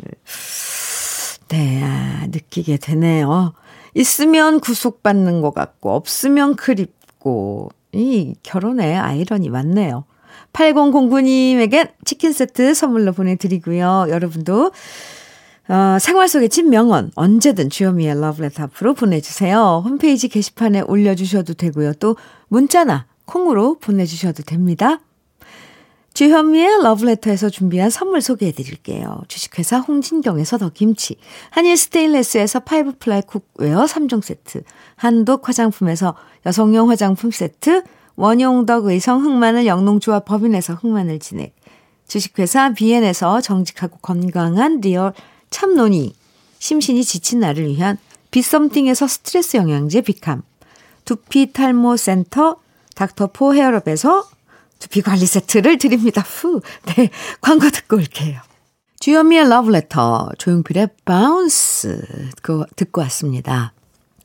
네 1.47 1.81
아, 1.83 2.27
느끼게 2.27 2.77
되네요. 2.77 3.53
있으면 3.95 4.59
구속받는 4.59 5.41
것 5.41 5.53
같고 5.55 5.91
없으면 5.95 6.55
그립고 6.55 7.69
이 7.91 8.35
결혼의 8.43 8.95
아이러니 8.97 9.49
맞네요. 9.49 10.03
8009님에겐 10.53 11.91
치킨 12.05 12.33
세트 12.33 12.73
선물로 12.73 13.13
보내드리고요. 13.13 14.07
여러분도 14.09 14.71
어, 15.69 15.99
생활 15.99 16.27
속의 16.27 16.49
찐명언 16.49 17.11
언제든 17.13 17.69
주현미의 17.69 18.19
러브레터 18.19 18.63
앞으로 18.63 18.95
보내주세요. 18.95 19.83
홈페이지 19.85 20.27
게시판에 20.27 20.81
올려주셔도 20.81 21.53
되고요. 21.53 21.93
또 21.93 22.15
문자나 22.47 23.05
콩으로 23.25 23.77
보내주셔도 23.77 24.41
됩니다. 24.41 24.99
주현미의 26.15 26.81
러브레터에서 26.81 27.51
준비한 27.51 27.91
선물 27.91 28.21
소개해 28.21 28.51
드릴게요. 28.51 29.21
주식회사 29.27 29.77
홍진경에서 29.77 30.57
더 30.57 30.69
김치, 30.69 31.17
한일 31.51 31.77
스테인레스에서 31.77 32.61
five 32.61 32.93
ply 32.97 33.21
cookware 33.21 33.85
3종 33.85 34.23
세트, 34.23 34.63
한독 34.95 35.47
화장품에서 35.47 36.15
여성용 36.47 36.89
화장품 36.89 37.29
세트, 37.29 37.83
원용덕 38.15 38.85
의성 38.85 39.23
흑마늘 39.23 39.67
영농조합 39.67 40.25
법인에서 40.25 40.73
흑마늘 40.73 41.19
진액, 41.19 41.55
주식회사 42.07 42.73
비엔에서 42.73 43.39
정직하고 43.39 43.99
건강한 44.01 44.81
real 44.81 45.13
참논이, 45.49 46.15
심신이 46.59 47.03
지친 47.03 47.39
나를 47.39 47.67
위한 47.67 47.97
Be 48.31 48.41
Something에서 48.41 49.07
스트레스 49.07 49.57
영양제 49.57 50.01
Be 50.01 50.13
Calm, 50.13 50.43
두피 51.05 51.51
탈모 51.51 51.97
센터 51.97 52.57
닥터포 52.95 53.55
헤어럽에서 53.55 54.29
두피 54.77 55.01
관리 55.01 55.25
세트를 55.25 55.77
드립니다. 55.77 56.21
후, 56.21 56.61
네, 56.85 57.09
광고 57.41 57.69
듣고 57.69 57.97
올게요. 57.97 58.39
주현미의 58.99 59.49
러브레터, 59.49 60.31
조용필의 60.37 60.89
Bounce 61.05 62.29
듣고, 62.35 62.65
듣고 62.75 63.01
왔습니다. 63.01 63.73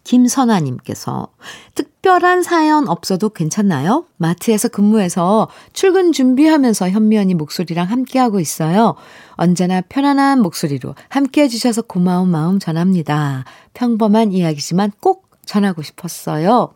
김선아님께서 0.04 1.28
특별한 1.74 2.42
사연 2.42 2.88
없어도 2.88 3.30
괜찮나요? 3.30 4.06
마트에서 4.18 4.68
근무해서 4.68 5.48
출근 5.72 6.12
준비하면서 6.12 6.90
현미 6.90 7.18
언니 7.18 7.34
목소리랑 7.34 7.90
함께하고 7.90 8.38
있어요. 8.38 8.94
언제나 9.32 9.80
편안한 9.80 10.40
목소리로 10.40 10.94
함께해 11.08 11.48
주셔서 11.48 11.82
고마운 11.82 12.28
마음 12.28 12.58
전합니다. 12.58 13.44
평범한 13.72 14.32
이야기지만 14.32 14.92
꼭 15.00 15.28
전하고 15.46 15.82
싶었어요. 15.82 16.74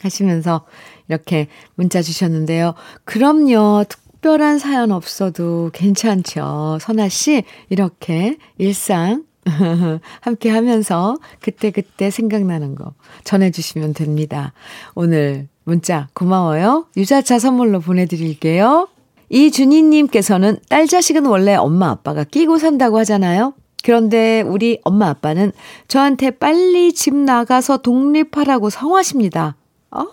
하시면서 0.00 0.66
이렇게 1.08 1.48
문자 1.76 2.02
주셨는데요. 2.02 2.74
그럼요. 3.04 3.84
특별한 3.88 4.58
사연 4.58 4.90
없어도 4.90 5.70
괜찮죠. 5.72 6.78
선아 6.80 7.08
씨, 7.08 7.44
이렇게 7.68 8.38
일상 8.58 9.24
함께 10.20 10.50
하면서 10.50 11.16
그때그때 11.40 12.10
생각나는 12.10 12.74
거 12.74 12.94
전해주시면 13.24 13.94
됩니다. 13.94 14.52
오늘 14.94 15.48
문자 15.64 16.08
고마워요. 16.14 16.86
유자차 16.96 17.38
선물로 17.38 17.80
보내드릴게요. 17.80 18.88
이준희님께서는 19.28 20.58
딸 20.68 20.86
자식은 20.86 21.26
원래 21.26 21.54
엄마 21.54 21.90
아빠가 21.90 22.24
끼고 22.24 22.58
산다고 22.58 22.98
하잖아요. 22.98 23.54
그런데 23.82 24.40
우리 24.40 24.80
엄마 24.84 25.08
아빠는 25.08 25.52
저한테 25.88 26.30
빨리 26.30 26.94
집 26.94 27.14
나가서 27.14 27.78
독립하라고 27.78 28.70
성화십니다. 28.70 29.56
어, 29.90 30.06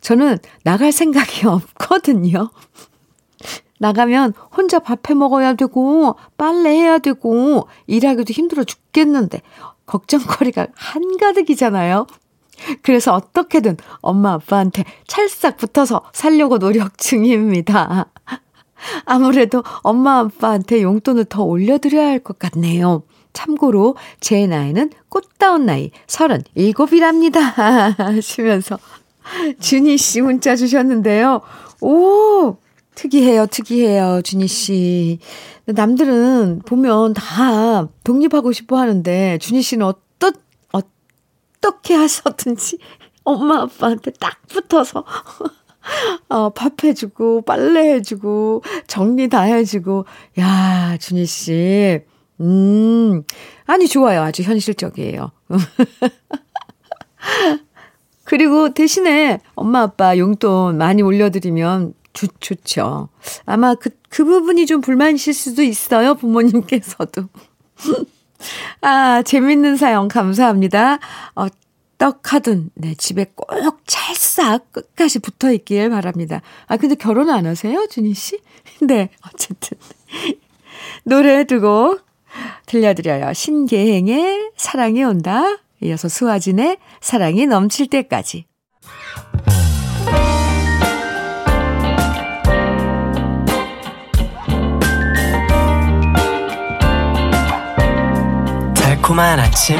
저는 0.00 0.38
나갈 0.62 0.92
생각이 0.92 1.46
없거든요. 1.48 2.50
나가면 3.78 4.32
혼자 4.56 4.78
밥해 4.78 5.14
먹어야 5.14 5.54
되고, 5.54 6.16
빨래 6.36 6.70
해야 6.70 6.98
되고, 6.98 7.68
일하기도 7.86 8.32
힘들어 8.32 8.64
죽겠는데, 8.64 9.42
걱정거리가 9.86 10.68
한가득이잖아요. 10.74 12.06
그래서 12.82 13.14
어떻게든 13.14 13.76
엄마 14.00 14.32
아빠한테 14.32 14.84
찰싹 15.06 15.56
붙어서 15.56 16.02
살려고 16.12 16.58
노력 16.58 16.98
중입니다. 16.98 18.06
아무래도 19.04 19.62
엄마 19.82 20.18
아빠한테 20.18 20.82
용돈을 20.82 21.26
더 21.26 21.42
올려드려야 21.44 22.08
할 22.08 22.18
것 22.20 22.38
같네요. 22.38 23.02
참고로 23.32 23.96
제 24.20 24.46
나이는 24.46 24.90
꽃다운 25.08 25.66
나이 25.66 25.92
37이랍니다. 26.06 27.38
하시면서 27.98 28.78
준희 29.60 29.96
씨 29.96 30.20
문자 30.20 30.56
주셨는데요. 30.56 31.40
오! 31.80 32.56
특이해요, 32.98 33.46
특이해요, 33.46 34.22
준희 34.22 34.48
씨. 34.48 35.20
남들은 35.66 36.62
보면 36.66 37.14
다 37.14 37.86
독립하고 38.02 38.50
싶어 38.50 38.76
하는데, 38.76 39.38
준희 39.38 39.62
씨는 39.62 39.86
어떤, 39.86 40.32
어떻게 40.72 41.94
하셨든지 41.94 42.78
엄마 43.22 43.62
아빠한테 43.62 44.10
딱 44.18 44.44
붙어서 44.48 45.04
어, 46.28 46.50
밥 46.50 46.82
해주고, 46.82 47.42
빨래 47.42 47.94
해주고, 47.94 48.64
정리 48.88 49.28
다 49.28 49.42
해주고. 49.42 50.04
야, 50.40 50.96
준희 51.00 51.24
씨. 51.24 52.00
음, 52.40 53.22
아니, 53.66 53.86
좋아요. 53.86 54.22
아주 54.22 54.42
현실적이에요. 54.42 55.30
그리고 58.24 58.74
대신에 58.74 59.38
엄마 59.54 59.82
아빠 59.82 60.18
용돈 60.18 60.78
많이 60.78 61.00
올려드리면 61.00 61.94
좋, 62.18 62.26
좋죠. 62.40 63.08
아마 63.46 63.76
그, 63.76 63.90
그 64.08 64.24
부분이 64.24 64.66
좀 64.66 64.80
불만이실 64.80 65.34
수도 65.34 65.62
있어요. 65.62 66.14
부모님께서도. 66.14 67.28
아, 68.80 69.22
재밌는 69.22 69.76
사연 69.76 70.08
감사합니다. 70.08 70.98
어, 71.36 71.46
떡하든, 71.98 72.70
네, 72.74 72.94
집에 72.96 73.26
꼭 73.34 73.48
찰싹 73.86 74.72
끝까지 74.72 75.20
붙어 75.20 75.52
있길 75.52 75.90
바랍니다. 75.90 76.42
아, 76.66 76.76
근데 76.76 76.96
결혼 76.96 77.30
안 77.30 77.46
하세요, 77.46 77.86
준희 77.88 78.14
씨? 78.14 78.40
네, 78.82 79.10
어쨌든. 79.26 79.78
노래 81.04 81.44
두곡 81.44 82.00
들려드려요. 82.66 83.32
신계행의 83.32 84.50
사랑이 84.56 85.04
온다. 85.04 85.58
이어서 85.82 86.08
수아진의 86.08 86.78
사랑이 87.00 87.46
넘칠 87.46 87.86
때까지. 87.88 88.44
달콤한 99.08 99.40
아침 99.40 99.78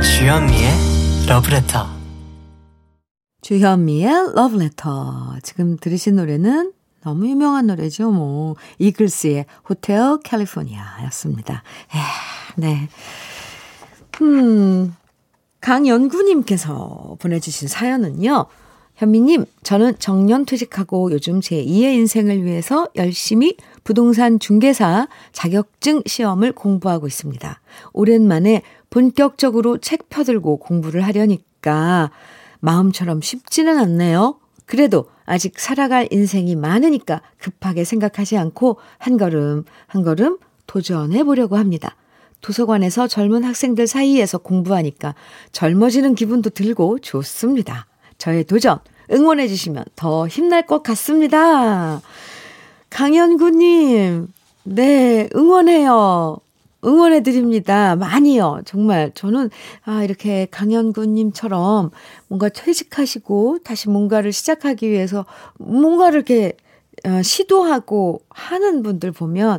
주현미의 0.00 0.70
러브레터 1.28 1.84
주현미의 3.40 4.34
러브레터 4.36 5.38
지금 5.42 5.76
들으신 5.76 6.14
노래는 6.14 6.72
너무 7.02 7.26
유명한 7.26 7.66
노래죠 7.66 8.12
뭐. 8.12 8.54
이글스의 8.78 9.46
호텔 9.68 10.18
캘리포니아였습니다. 10.22 11.64
네. 12.56 12.88
음 14.22 14.94
강연구님께서 15.60 17.16
보내주신 17.18 17.66
사연은요. 17.66 18.46
현미님, 18.94 19.44
저는 19.62 19.98
정년 20.00 20.44
퇴직하고 20.44 21.12
요즘 21.12 21.40
제 21.40 21.64
2의 21.64 21.94
인생을 21.94 22.44
위해서 22.44 22.88
열심히 22.96 23.56
부동산 23.88 24.38
중개사 24.38 25.08
자격증 25.32 26.02
시험을 26.04 26.52
공부하고 26.52 27.06
있습니다. 27.06 27.58
오랜만에 27.94 28.60
본격적으로 28.90 29.78
책 29.78 30.10
펴들고 30.10 30.58
공부를 30.58 31.00
하려니까 31.06 32.10
마음처럼 32.60 33.22
쉽지는 33.22 33.78
않네요. 33.78 34.40
그래도 34.66 35.08
아직 35.24 35.58
살아갈 35.58 36.06
인생이 36.10 36.54
많으니까 36.54 37.22
급하게 37.38 37.84
생각하지 37.84 38.36
않고 38.36 38.76
한 38.98 39.16
걸음 39.16 39.64
한 39.86 40.02
걸음 40.02 40.36
도전해 40.66 41.24
보려고 41.24 41.56
합니다. 41.56 41.96
도서관에서 42.42 43.08
젊은 43.08 43.42
학생들 43.42 43.86
사이에서 43.86 44.36
공부하니까 44.36 45.14
젊어지는 45.52 46.14
기분도 46.14 46.50
들고 46.50 46.98
좋습니다. 46.98 47.86
저의 48.18 48.44
도전 48.44 48.80
응원해 49.10 49.48
주시면 49.48 49.86
더 49.96 50.28
힘날 50.28 50.66
것 50.66 50.82
같습니다. 50.82 52.02
강현구님, 52.90 54.28
네, 54.64 55.28
응원해요. 55.34 56.38
응원해 56.84 57.22
드립니다. 57.22 57.96
많이요. 57.96 58.60
정말 58.64 59.10
저는 59.14 59.50
아 59.84 60.04
이렇게 60.04 60.46
강현구 60.50 61.06
님처럼 61.06 61.90
뭔가 62.28 62.48
퇴직하시고 62.48 63.58
다시 63.64 63.88
뭔가를 63.88 64.32
시작하기 64.32 64.88
위해서 64.88 65.26
뭔가를 65.58 66.18
이렇게 66.18 66.56
어, 67.04 67.22
시도하고 67.22 68.22
하는 68.30 68.82
분들 68.82 69.12
보면 69.12 69.58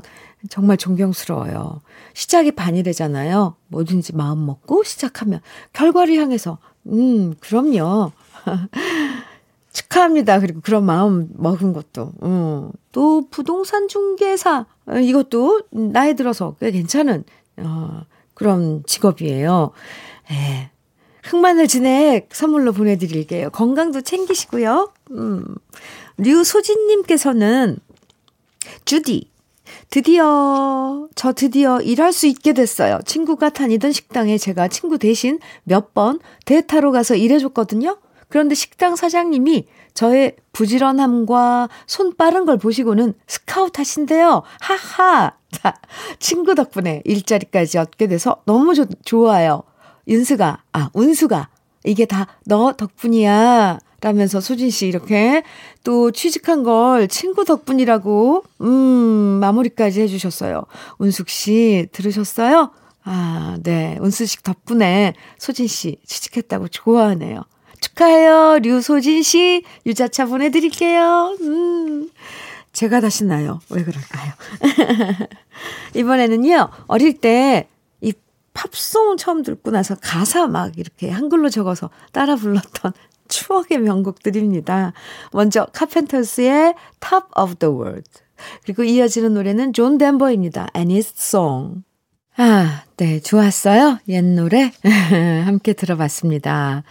정말 0.50 0.78
존경스러워요. 0.78 1.82
시작이 2.14 2.52
반이래잖아요. 2.52 3.56
뭐든지 3.68 4.16
마음 4.16 4.46
먹고 4.46 4.84
시작하면 4.84 5.42
결과를 5.74 6.16
향해서 6.16 6.58
음, 6.88 7.36
그럼요. 7.42 8.12
축하합니다. 9.80 10.40
그리고 10.40 10.62
그런 10.62 10.86
마음 10.86 11.30
먹은 11.36 11.74
것도. 11.74 12.12
음. 12.24 12.72
또 12.92 13.28
부동산 13.30 13.88
중개사 13.88 14.66
어, 14.88 14.98
이것도 14.98 15.62
나이 15.72 16.16
들어서 16.16 16.56
꽤 16.60 16.72
괜찮은 16.72 17.24
어, 17.58 18.02
그런 18.34 18.84
직업이에요. 18.86 19.72
예. 20.32 20.72
흑마늘 21.24 21.68
진액 21.68 22.30
선물로 22.32 22.74
보내드릴게요. 22.74 23.50
건강도 23.52 24.02
챙기시고요. 24.02 24.92
음. 25.12 25.46
류소진님께서는 26.18 27.78
주디 28.86 29.30
드디어, 29.92 31.08
저 31.16 31.34
드디어 31.34 31.80
일할 31.82 32.12
수 32.12 32.28
있게 32.28 32.54
됐어요. 32.54 33.00
친구가 33.06 33.50
다니던 33.50 33.92
식당에 33.92 34.38
제가 34.38 34.68
친구 34.68 34.98
대신 34.98 35.40
몇번 35.64 36.20
데이터로 36.46 36.92
가서 36.92 37.16
일해줬거든요. 37.16 37.98
그런데 38.30 38.56
식당 38.56 38.96
사장님이 38.96 39.68
저의 39.94 40.36
부지런함과 40.54 41.68
손 41.88 42.16
빠른 42.16 42.46
걸 42.46 42.58
보시고는 42.58 43.14
스카우트 43.28 43.80
하신대요. 43.80 44.44
하하. 44.62 45.34
자, 45.52 45.74
친구 46.20 46.56
덕분에 46.56 47.02
일자리까지 47.06 47.80
얻게 47.80 48.08
돼서 48.08 48.38
너무 48.46 48.76
조, 48.76 48.86
좋아요. 49.04 49.64
윤수가, 50.08 50.64
아, 50.74 50.90
운수가, 50.94 51.50
이게 51.86 52.06
다 52.06 52.28
너 52.46 52.74
덕분이야. 52.74 53.80
라면서 54.02 54.40
소진 54.40 54.70
씨 54.70 54.88
이렇게 54.88 55.44
또 55.84 56.12
취직한 56.12 56.64
걸 56.64 57.08
친구 57.10 57.44
덕분이라고, 57.44 58.44
음, 58.62 58.68
마무리까지 59.42 60.02
해주셨어요. 60.02 60.64
운숙 61.00 61.28
씨 61.30 61.88
들으셨어요? 61.92 62.72
아, 63.04 63.58
네. 63.64 63.98
운수 64.00 64.26
씨 64.26 64.42
덕분에 64.42 65.14
소진 65.38 65.68
씨 65.68 65.98
취직했다고 66.06 66.70
좋아하네요. 66.70 67.44
축하해요. 67.82 68.60
류소진 68.60 69.24
씨. 69.24 69.64
유자차 69.86 70.26
보내드릴게요. 70.26 71.38
음. 71.42 72.10
제가 72.74 73.02
다 73.02 73.10
신나요. 73.10 73.60
왜 73.70 73.84
그럴까요? 73.84 74.34
이번에는요, 75.96 76.70
어릴 76.88 77.20
때 77.20 77.68
이 78.02 78.14
팝송 78.54 79.18
처음 79.18 79.44
듣고 79.44 79.72
나서 79.72 79.96
가사 79.96 80.48
막 80.48 80.78
이렇게 80.78 81.10
한글로 81.10 81.50
적어서 81.50 81.90
따라 82.12 82.36
불렀던 82.36 82.94
추억의 83.28 83.80
명곡들입니다. 83.80 84.94
먼저 85.34 85.66
카펜터스의 85.74 86.74
Top 87.00 87.28
of 87.38 87.56
the 87.56 87.74
World. 87.74 88.10
그리고 88.64 88.84
이어지는 88.84 89.34
노래는 89.34 89.74
존 89.74 89.98
덴버입니다. 89.98 90.68
Annie's 90.76 91.14
Song. 91.18 91.84
아, 92.38 92.84
네, 92.98 93.20
좋았어요. 93.20 94.00
옛 94.08 94.24
노래 94.24 94.72
함께 95.46 95.74
들어봤습니다. 95.74 96.84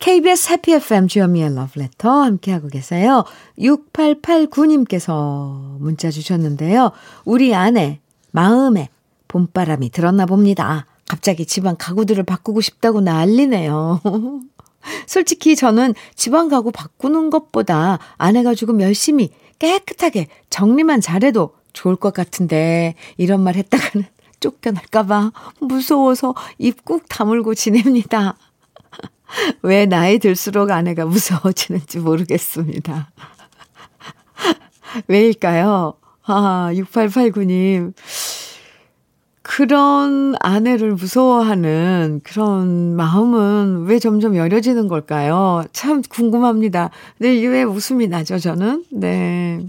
KBS 0.00 0.52
Happy 0.52 0.72
FM 0.72 1.08
주현미의 1.08 1.54
러브레터 1.54 2.22
함께하고 2.22 2.68
계세요. 2.68 3.24
6889님께서 3.58 5.78
문자 5.78 6.10
주셨는데요. 6.10 6.92
우리 7.26 7.54
아내 7.54 8.00
마음에 8.32 8.88
봄바람이 9.28 9.90
들었나 9.90 10.24
봅니다. 10.24 10.86
갑자기 11.06 11.44
집안 11.44 11.76
가구들을 11.76 12.22
바꾸고 12.24 12.62
싶다고 12.62 13.02
난리네요. 13.02 14.00
솔직히 15.06 15.54
저는 15.54 15.92
집안 16.14 16.48
가구 16.48 16.72
바꾸는 16.72 17.28
것보다 17.28 17.98
아내가 18.16 18.54
조금 18.54 18.80
열심히 18.80 19.30
깨끗하게 19.58 20.28
정리만 20.48 21.02
잘해도 21.02 21.50
좋을 21.74 21.96
것 21.96 22.14
같은데 22.14 22.94
이런 23.18 23.42
말 23.42 23.56
했다가는 23.56 24.06
쫓겨날까봐 24.40 25.32
무서워서 25.60 26.34
입 26.56 26.86
꾹 26.86 27.06
다물고 27.06 27.54
지냅니다. 27.54 28.36
왜 29.62 29.86
나이 29.86 30.18
들수록 30.18 30.70
아내가 30.70 31.04
무서워지는지 31.06 31.98
모르겠습니다. 31.98 33.10
왜일까요? 35.08 35.94
아, 36.24 36.70
6889님. 36.72 37.92
그런 39.42 40.36
아내를 40.38 40.92
무서워하는 40.92 42.20
그런 42.22 42.94
마음은 42.94 43.86
왜 43.86 43.98
점점 43.98 44.36
여려지는 44.36 44.86
걸까요? 44.86 45.64
참 45.72 46.02
궁금합니다. 46.02 46.90
네, 47.18 47.30
왜 47.46 47.64
웃음이 47.64 48.06
나죠, 48.06 48.38
저는? 48.38 48.84
네. 48.90 49.66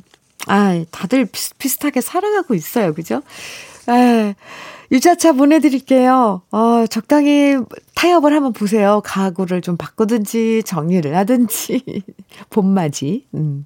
아, 0.47 0.84
다들 0.91 1.26
비슷 1.26 1.58
비슷하게 1.58 2.02
살아가고 2.02 2.54
있어요, 2.54 2.93
그죠? 2.93 3.24
에, 3.89 4.36
유자차 4.92 5.32
보내드릴게요. 5.34 6.42
어, 6.52 6.86
적당히 6.88 7.58
타협을 7.96 8.34
한번 8.34 8.52
보세요. 8.52 9.02
가구를 9.06 9.62
좀 9.62 9.78
바꾸든지, 9.78 10.64
정리를 10.66 11.16
하든지. 11.16 11.84
봄맞이. 12.50 13.26
음. 13.36 13.66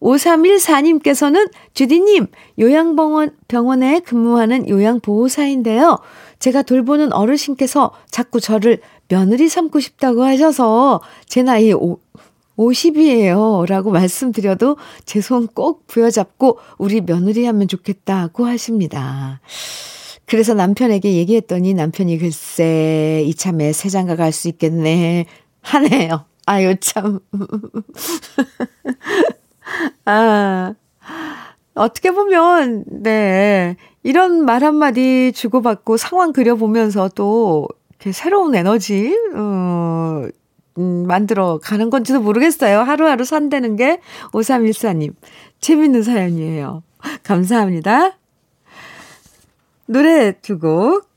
5314님께서는 0.00 1.50
주디님, 1.72 2.26
요양병원, 2.58 3.36
병원에 3.48 4.00
근무하는 4.00 4.68
요양보호사인데요. 4.68 5.98
제가 6.38 6.62
돌보는 6.62 7.12
어르신께서 7.12 7.92
자꾸 8.10 8.38
저를 8.40 8.80
며느리 9.08 9.48
삼고 9.48 9.80
싶다고 9.80 10.22
하셔서 10.24 11.00
제 11.26 11.42
나이 11.42 11.72
5, 11.72 11.98
50이에요. 12.58 13.66
라고 13.66 13.90
말씀드려도 13.90 14.76
제 15.06 15.20
손 15.20 15.48
꼭 15.48 15.86
부여잡고 15.86 16.58
우리 16.78 17.00
며느리 17.00 17.44
하면 17.46 17.66
좋겠다고 17.66 18.46
하십니다. 18.46 19.40
그래서 20.34 20.52
남편에게 20.52 21.14
얘기했더니 21.14 21.74
남편이 21.74 22.18
글쎄 22.18 23.22
이참에 23.24 23.72
새장가 23.72 24.16
갈 24.16 24.32
수 24.32 24.48
있겠네 24.48 25.26
하네요. 25.60 26.24
아유 26.44 26.74
참. 26.80 27.20
아 30.04 30.74
어떻게 31.74 32.10
보면 32.10 32.82
네 32.88 33.76
이런 34.02 34.44
말 34.44 34.64
한마디 34.64 35.30
주고받고 35.32 35.98
상황 35.98 36.32
그려보면서 36.32 37.10
또 37.14 37.68
이렇게 37.90 38.10
새로운 38.10 38.56
에너지 38.56 39.16
어, 39.36 40.24
음, 40.78 41.06
만들어 41.06 41.60
가는 41.62 41.90
건지도 41.90 42.20
모르겠어요. 42.20 42.80
하루하루 42.80 43.24
산다는 43.24 43.76
게 43.76 44.00
5314님 44.32 45.14
재밌는 45.60 46.02
사연이에요. 46.02 46.82
감사합니다. 47.22 48.18
노래 49.86 50.32
두 50.40 50.58
곡. 50.58 51.08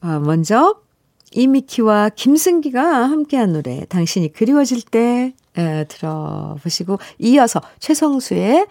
아, 0.00 0.18
먼저 0.18 0.80
이미키와 1.32 2.10
김승기가 2.10 2.82
함께한 2.82 3.52
노래 3.52 3.84
당신이 3.86 4.32
그리워질 4.32 4.82
때 4.82 5.34
에, 5.56 5.84
들어보시고 5.84 6.98
이어서 7.18 7.60
최성수의 7.78 8.66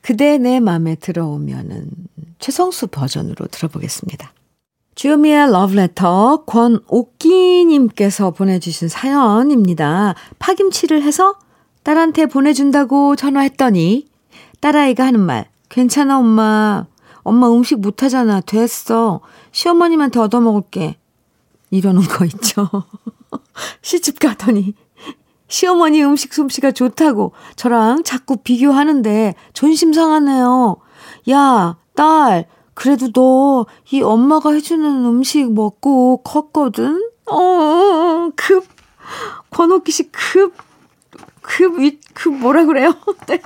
그대 0.00 0.38
내 0.38 0.60
맘에 0.60 0.94
들어오면은 0.96 1.90
최성수 2.38 2.88
버전으로 2.88 3.46
들어보겠습니다. 3.48 4.32
주미의 4.94 5.50
러브레터 5.50 6.44
권옥기님께서 6.46 8.32
보내주신 8.32 8.88
사연입니다. 8.88 10.14
파김치를 10.38 11.02
해서 11.02 11.36
딸한테 11.82 12.26
보내준다고 12.26 13.16
전화했더니 13.16 14.06
딸아이가 14.60 15.06
하는 15.06 15.20
말 15.20 15.48
괜찮아 15.68 16.18
엄마 16.18 16.86
엄마 17.22 17.48
음식 17.50 17.78
못하잖아. 17.80 18.40
됐어. 18.40 19.20
시어머님한테 19.52 20.20
얻어먹을게. 20.20 20.96
이러는 21.70 22.02
거 22.02 22.24
있죠. 22.24 22.68
시집 23.82 24.18
가더니 24.18 24.74
시어머니 25.48 26.02
음식 26.02 26.32
솜씨가 26.34 26.72
좋다고 26.72 27.32
저랑 27.56 28.02
자꾸 28.04 28.36
비교하는데 28.38 29.34
존심 29.52 29.92
상하네요. 29.92 30.76
야, 31.30 31.76
딸, 31.94 32.46
그래도 32.74 33.10
너 33.12 33.66
이 33.90 34.02
엄마가 34.02 34.52
해주는 34.52 35.04
음식 35.04 35.52
먹고 35.52 36.22
컸거든? 36.22 37.02
어, 37.30 38.30
급, 38.36 38.64
권옥기 39.50 39.90
씨 39.92 40.10
급, 40.12 40.54
급, 41.42 41.78
위, 41.78 41.98
급 42.14 42.34
뭐라 42.34 42.64
그래요? 42.64 42.94
네. 43.26 43.40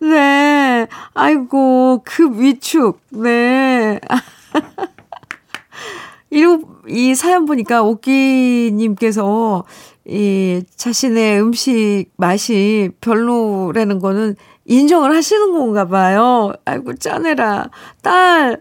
네. 0.00 0.86
아이고, 1.14 2.02
급 2.04 2.38
위축. 2.38 3.00
네. 3.10 4.00
이거, 6.30 6.60
이 6.88 7.14
사연 7.14 7.44
보니까 7.44 7.82
오끼님께서 7.82 9.64
이 10.06 10.62
자신의 10.76 11.40
음식 11.40 12.06
맛이 12.16 12.90
별로라는 13.00 14.00
거는 14.00 14.36
인정을 14.66 15.14
하시는 15.14 15.52
건가 15.52 15.86
봐요. 15.86 16.52
아이고, 16.64 16.94
짜내라. 16.96 17.70
딸, 18.02 18.60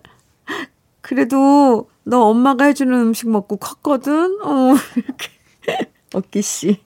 그래도 1.01 1.89
너 2.03 2.25
엄마가 2.25 2.65
해주는 2.65 2.93
음식 2.93 3.29
먹고 3.29 3.57
컸거든? 3.57 4.39
어, 4.43 4.75
이렇게. 4.95 5.29
오끼씨. 6.13 6.79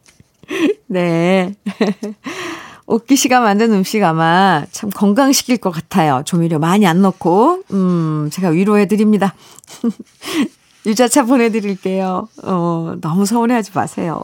네. 0.88 1.54
오끼 2.98 3.16
씨가 3.16 3.42
만든 3.42 3.72
음식 3.74 4.04
아마 4.04 4.66
참 4.72 4.90
건강시킬 4.90 5.58
것 5.58 5.70
같아요. 5.70 6.24
조미료 6.26 6.58
많이 6.58 6.88
안 6.88 7.04
넣고. 7.04 7.62
음, 7.72 8.30
제가 8.32 8.50
위로해드립니다. 8.50 9.36
유자차 10.88 11.24
보내드릴게요. 11.26 12.28
어, 12.44 12.96
너무 13.00 13.28
서운해하지 13.28 13.72
마세요. 13.76 14.24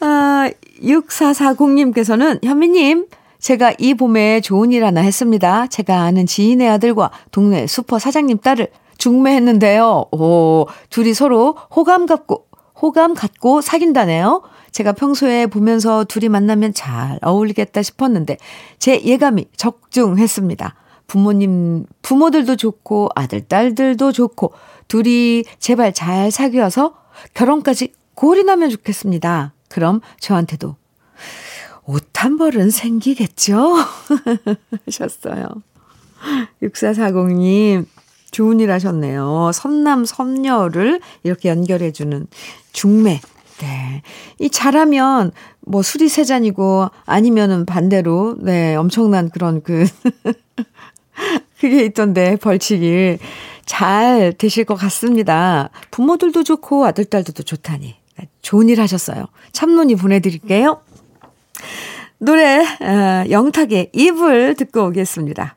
아, 0.00 0.50
6440님께서는 0.82 2.44
현미님, 2.44 3.06
제가 3.38 3.72
이 3.78 3.94
봄에 3.94 4.40
좋은 4.40 4.72
일 4.72 4.84
하나 4.84 5.00
했습니다. 5.00 5.68
제가 5.68 6.00
아는 6.00 6.26
지인의 6.26 6.68
아들과 6.70 7.12
동네 7.30 7.68
슈퍼 7.68 8.00
사장님 8.00 8.38
딸을 8.38 8.66
중매했는데요. 8.98 10.06
오, 10.10 10.66
둘이 10.90 11.14
서로 11.14 11.56
호감 11.74 12.06
갖고, 12.06 12.46
호감 12.80 13.14
갖고 13.14 13.60
사귄다네요. 13.60 14.42
제가 14.72 14.92
평소에 14.92 15.46
보면서 15.46 16.04
둘이 16.04 16.28
만나면 16.28 16.74
잘 16.74 17.18
어울리겠다 17.22 17.82
싶었는데 17.82 18.38
제 18.78 19.02
예감이 19.02 19.46
적중했습니다. 19.56 20.74
부모님, 21.06 21.84
부모들도 22.00 22.56
좋고 22.56 23.10
아들, 23.14 23.42
딸들도 23.42 24.12
좋고 24.12 24.52
둘이 24.88 25.44
제발 25.58 25.92
잘 25.92 26.30
사귀어서 26.30 26.94
결혼까지 27.34 27.92
골이 28.14 28.44
나면 28.44 28.70
좋겠습니다. 28.70 29.52
그럼 29.68 30.00
저한테도 30.20 30.76
옷 31.84 32.12
한 32.22 32.38
벌은 32.38 32.70
생기겠죠? 32.70 33.74
하셨어요. 34.86 35.48
6440님, 36.62 37.84
좋은 38.30 38.60
일 38.60 38.70
하셨네요. 38.70 39.50
선남, 39.52 40.04
선녀를 40.04 41.00
이렇게 41.24 41.48
연결해주는 41.48 42.28
중매. 42.72 43.20
네. 43.62 44.02
이 44.40 44.50
잘하면 44.50 45.30
뭐 45.60 45.82
술이 45.82 46.08
세 46.08 46.24
잔이고 46.24 46.88
아니면은 47.06 47.64
반대로 47.64 48.34
네, 48.40 48.74
엄청난 48.74 49.30
그런 49.30 49.62
그 49.62 49.86
그게 51.60 51.84
있던데 51.84 52.34
벌칙이 52.36 53.18
잘 53.64 54.34
되실 54.36 54.64
것 54.64 54.74
같습니다. 54.74 55.70
부모들도 55.92 56.42
좋고 56.42 56.84
아들 56.84 57.04
딸들도 57.04 57.44
좋다니. 57.44 57.94
네, 58.18 58.28
좋은 58.42 58.68
일 58.68 58.80
하셨어요. 58.80 59.26
참론이 59.52 59.94
보내드릴게요. 59.94 60.80
노래 62.18 62.58
어, 62.60 63.24
영탁의 63.30 63.90
입을 63.92 64.56
듣고 64.56 64.86
오겠습니다. 64.86 65.56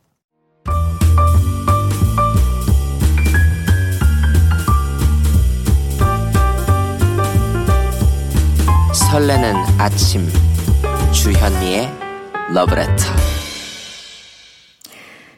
설레는 9.15 9.55
아침 9.77 10.27
주현미의 11.13 11.89
러브레터 12.53 12.93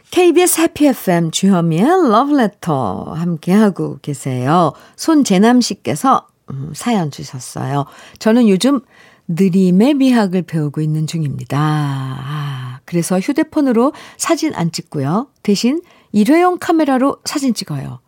KBS 0.09 0.61
해피 0.61 0.87
FM 0.87 1.29
주현미의 1.29 1.85
러브레터 2.09 3.13
함께하고 3.13 3.99
계세요. 4.01 4.73
손재남 4.95 5.61
씨께서 5.61 6.25
음, 6.49 6.71
사연 6.73 7.11
주셨어요. 7.11 7.85
저는 8.17 8.49
요즘 8.49 8.79
느림의 9.27 9.93
미학을 9.93 10.41
배우고 10.41 10.81
있는 10.81 11.05
중입니다. 11.05 11.59
아, 11.59 12.79
그래서 12.85 13.19
휴대폰으로 13.19 13.93
사진 14.17 14.55
안 14.55 14.71
찍고요. 14.71 15.27
대신 15.43 15.83
일회용 16.11 16.57
카메라로 16.57 17.17
사진 17.25 17.53
찍어요. 17.53 17.99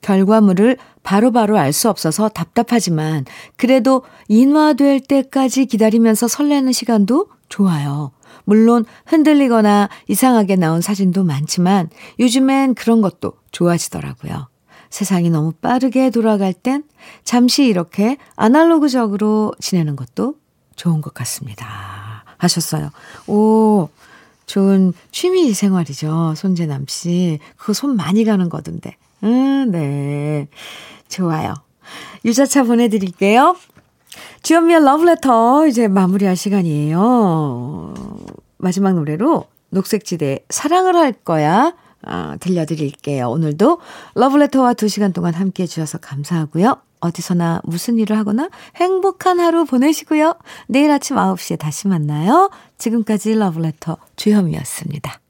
결과물을 0.00 0.76
바로바로 1.02 1.58
알 1.58 1.72
수 1.72 1.88
없어서 1.88 2.28
답답하지만 2.28 3.24
그래도 3.56 4.02
인화될 4.28 5.00
때까지 5.00 5.66
기다리면서 5.66 6.28
설레는 6.28 6.72
시간도 6.72 7.28
좋아요. 7.48 8.12
물론 8.44 8.84
흔들리거나 9.06 9.88
이상하게 10.08 10.56
나온 10.56 10.80
사진도 10.80 11.24
많지만 11.24 11.90
요즘엔 12.18 12.74
그런 12.74 13.00
것도 13.00 13.34
좋아지더라고요. 13.52 14.48
세상이 14.90 15.28
너무 15.30 15.52
빠르게 15.52 16.10
돌아갈 16.10 16.52
땐 16.54 16.82
잠시 17.24 17.64
이렇게 17.64 18.16
아날로그적으로 18.36 19.52
지내는 19.60 19.96
것도 19.96 20.36
좋은 20.76 21.00
것 21.00 21.12
같습니다. 21.14 22.24
하셨어요. 22.38 22.90
오, 23.26 23.88
좋은 24.46 24.94
취미 25.12 25.52
생활이죠. 25.52 26.34
손재남 26.36 26.86
씨. 26.88 27.38
그거 27.56 27.72
손 27.74 27.96
많이 27.96 28.24
가는 28.24 28.48
거던데. 28.48 28.96
음, 29.24 29.70
네. 29.70 30.48
좋아요. 31.08 31.54
유자차 32.24 32.64
보내드릴게요. 32.64 33.56
주현미의 34.42 34.84
러브레터 34.84 35.66
이제 35.66 35.88
마무리할 35.88 36.36
시간이에요. 36.36 37.94
마지막 38.58 38.94
노래로 38.94 39.44
녹색지대 39.70 40.46
사랑을 40.48 40.96
할 40.96 41.12
거야 41.12 41.74
어, 42.06 42.34
들려드릴게요. 42.40 43.28
오늘도 43.28 43.80
러브레터와 44.14 44.74
2시간 44.74 45.12
동안 45.12 45.34
함께 45.34 45.64
해 45.64 45.66
주셔서 45.66 45.98
감사하고요. 45.98 46.76
어디서나 47.00 47.60
무슨 47.64 47.98
일을 47.98 48.16
하거나 48.18 48.48
행복한 48.76 49.40
하루 49.40 49.64
보내시고요. 49.64 50.34
내일 50.66 50.90
아침 50.90 51.16
9시에 51.16 51.58
다시 51.58 51.88
만나요. 51.88 52.50
지금까지 52.76 53.34
러브레터 53.34 53.96
주현미였습니다. 54.16 55.20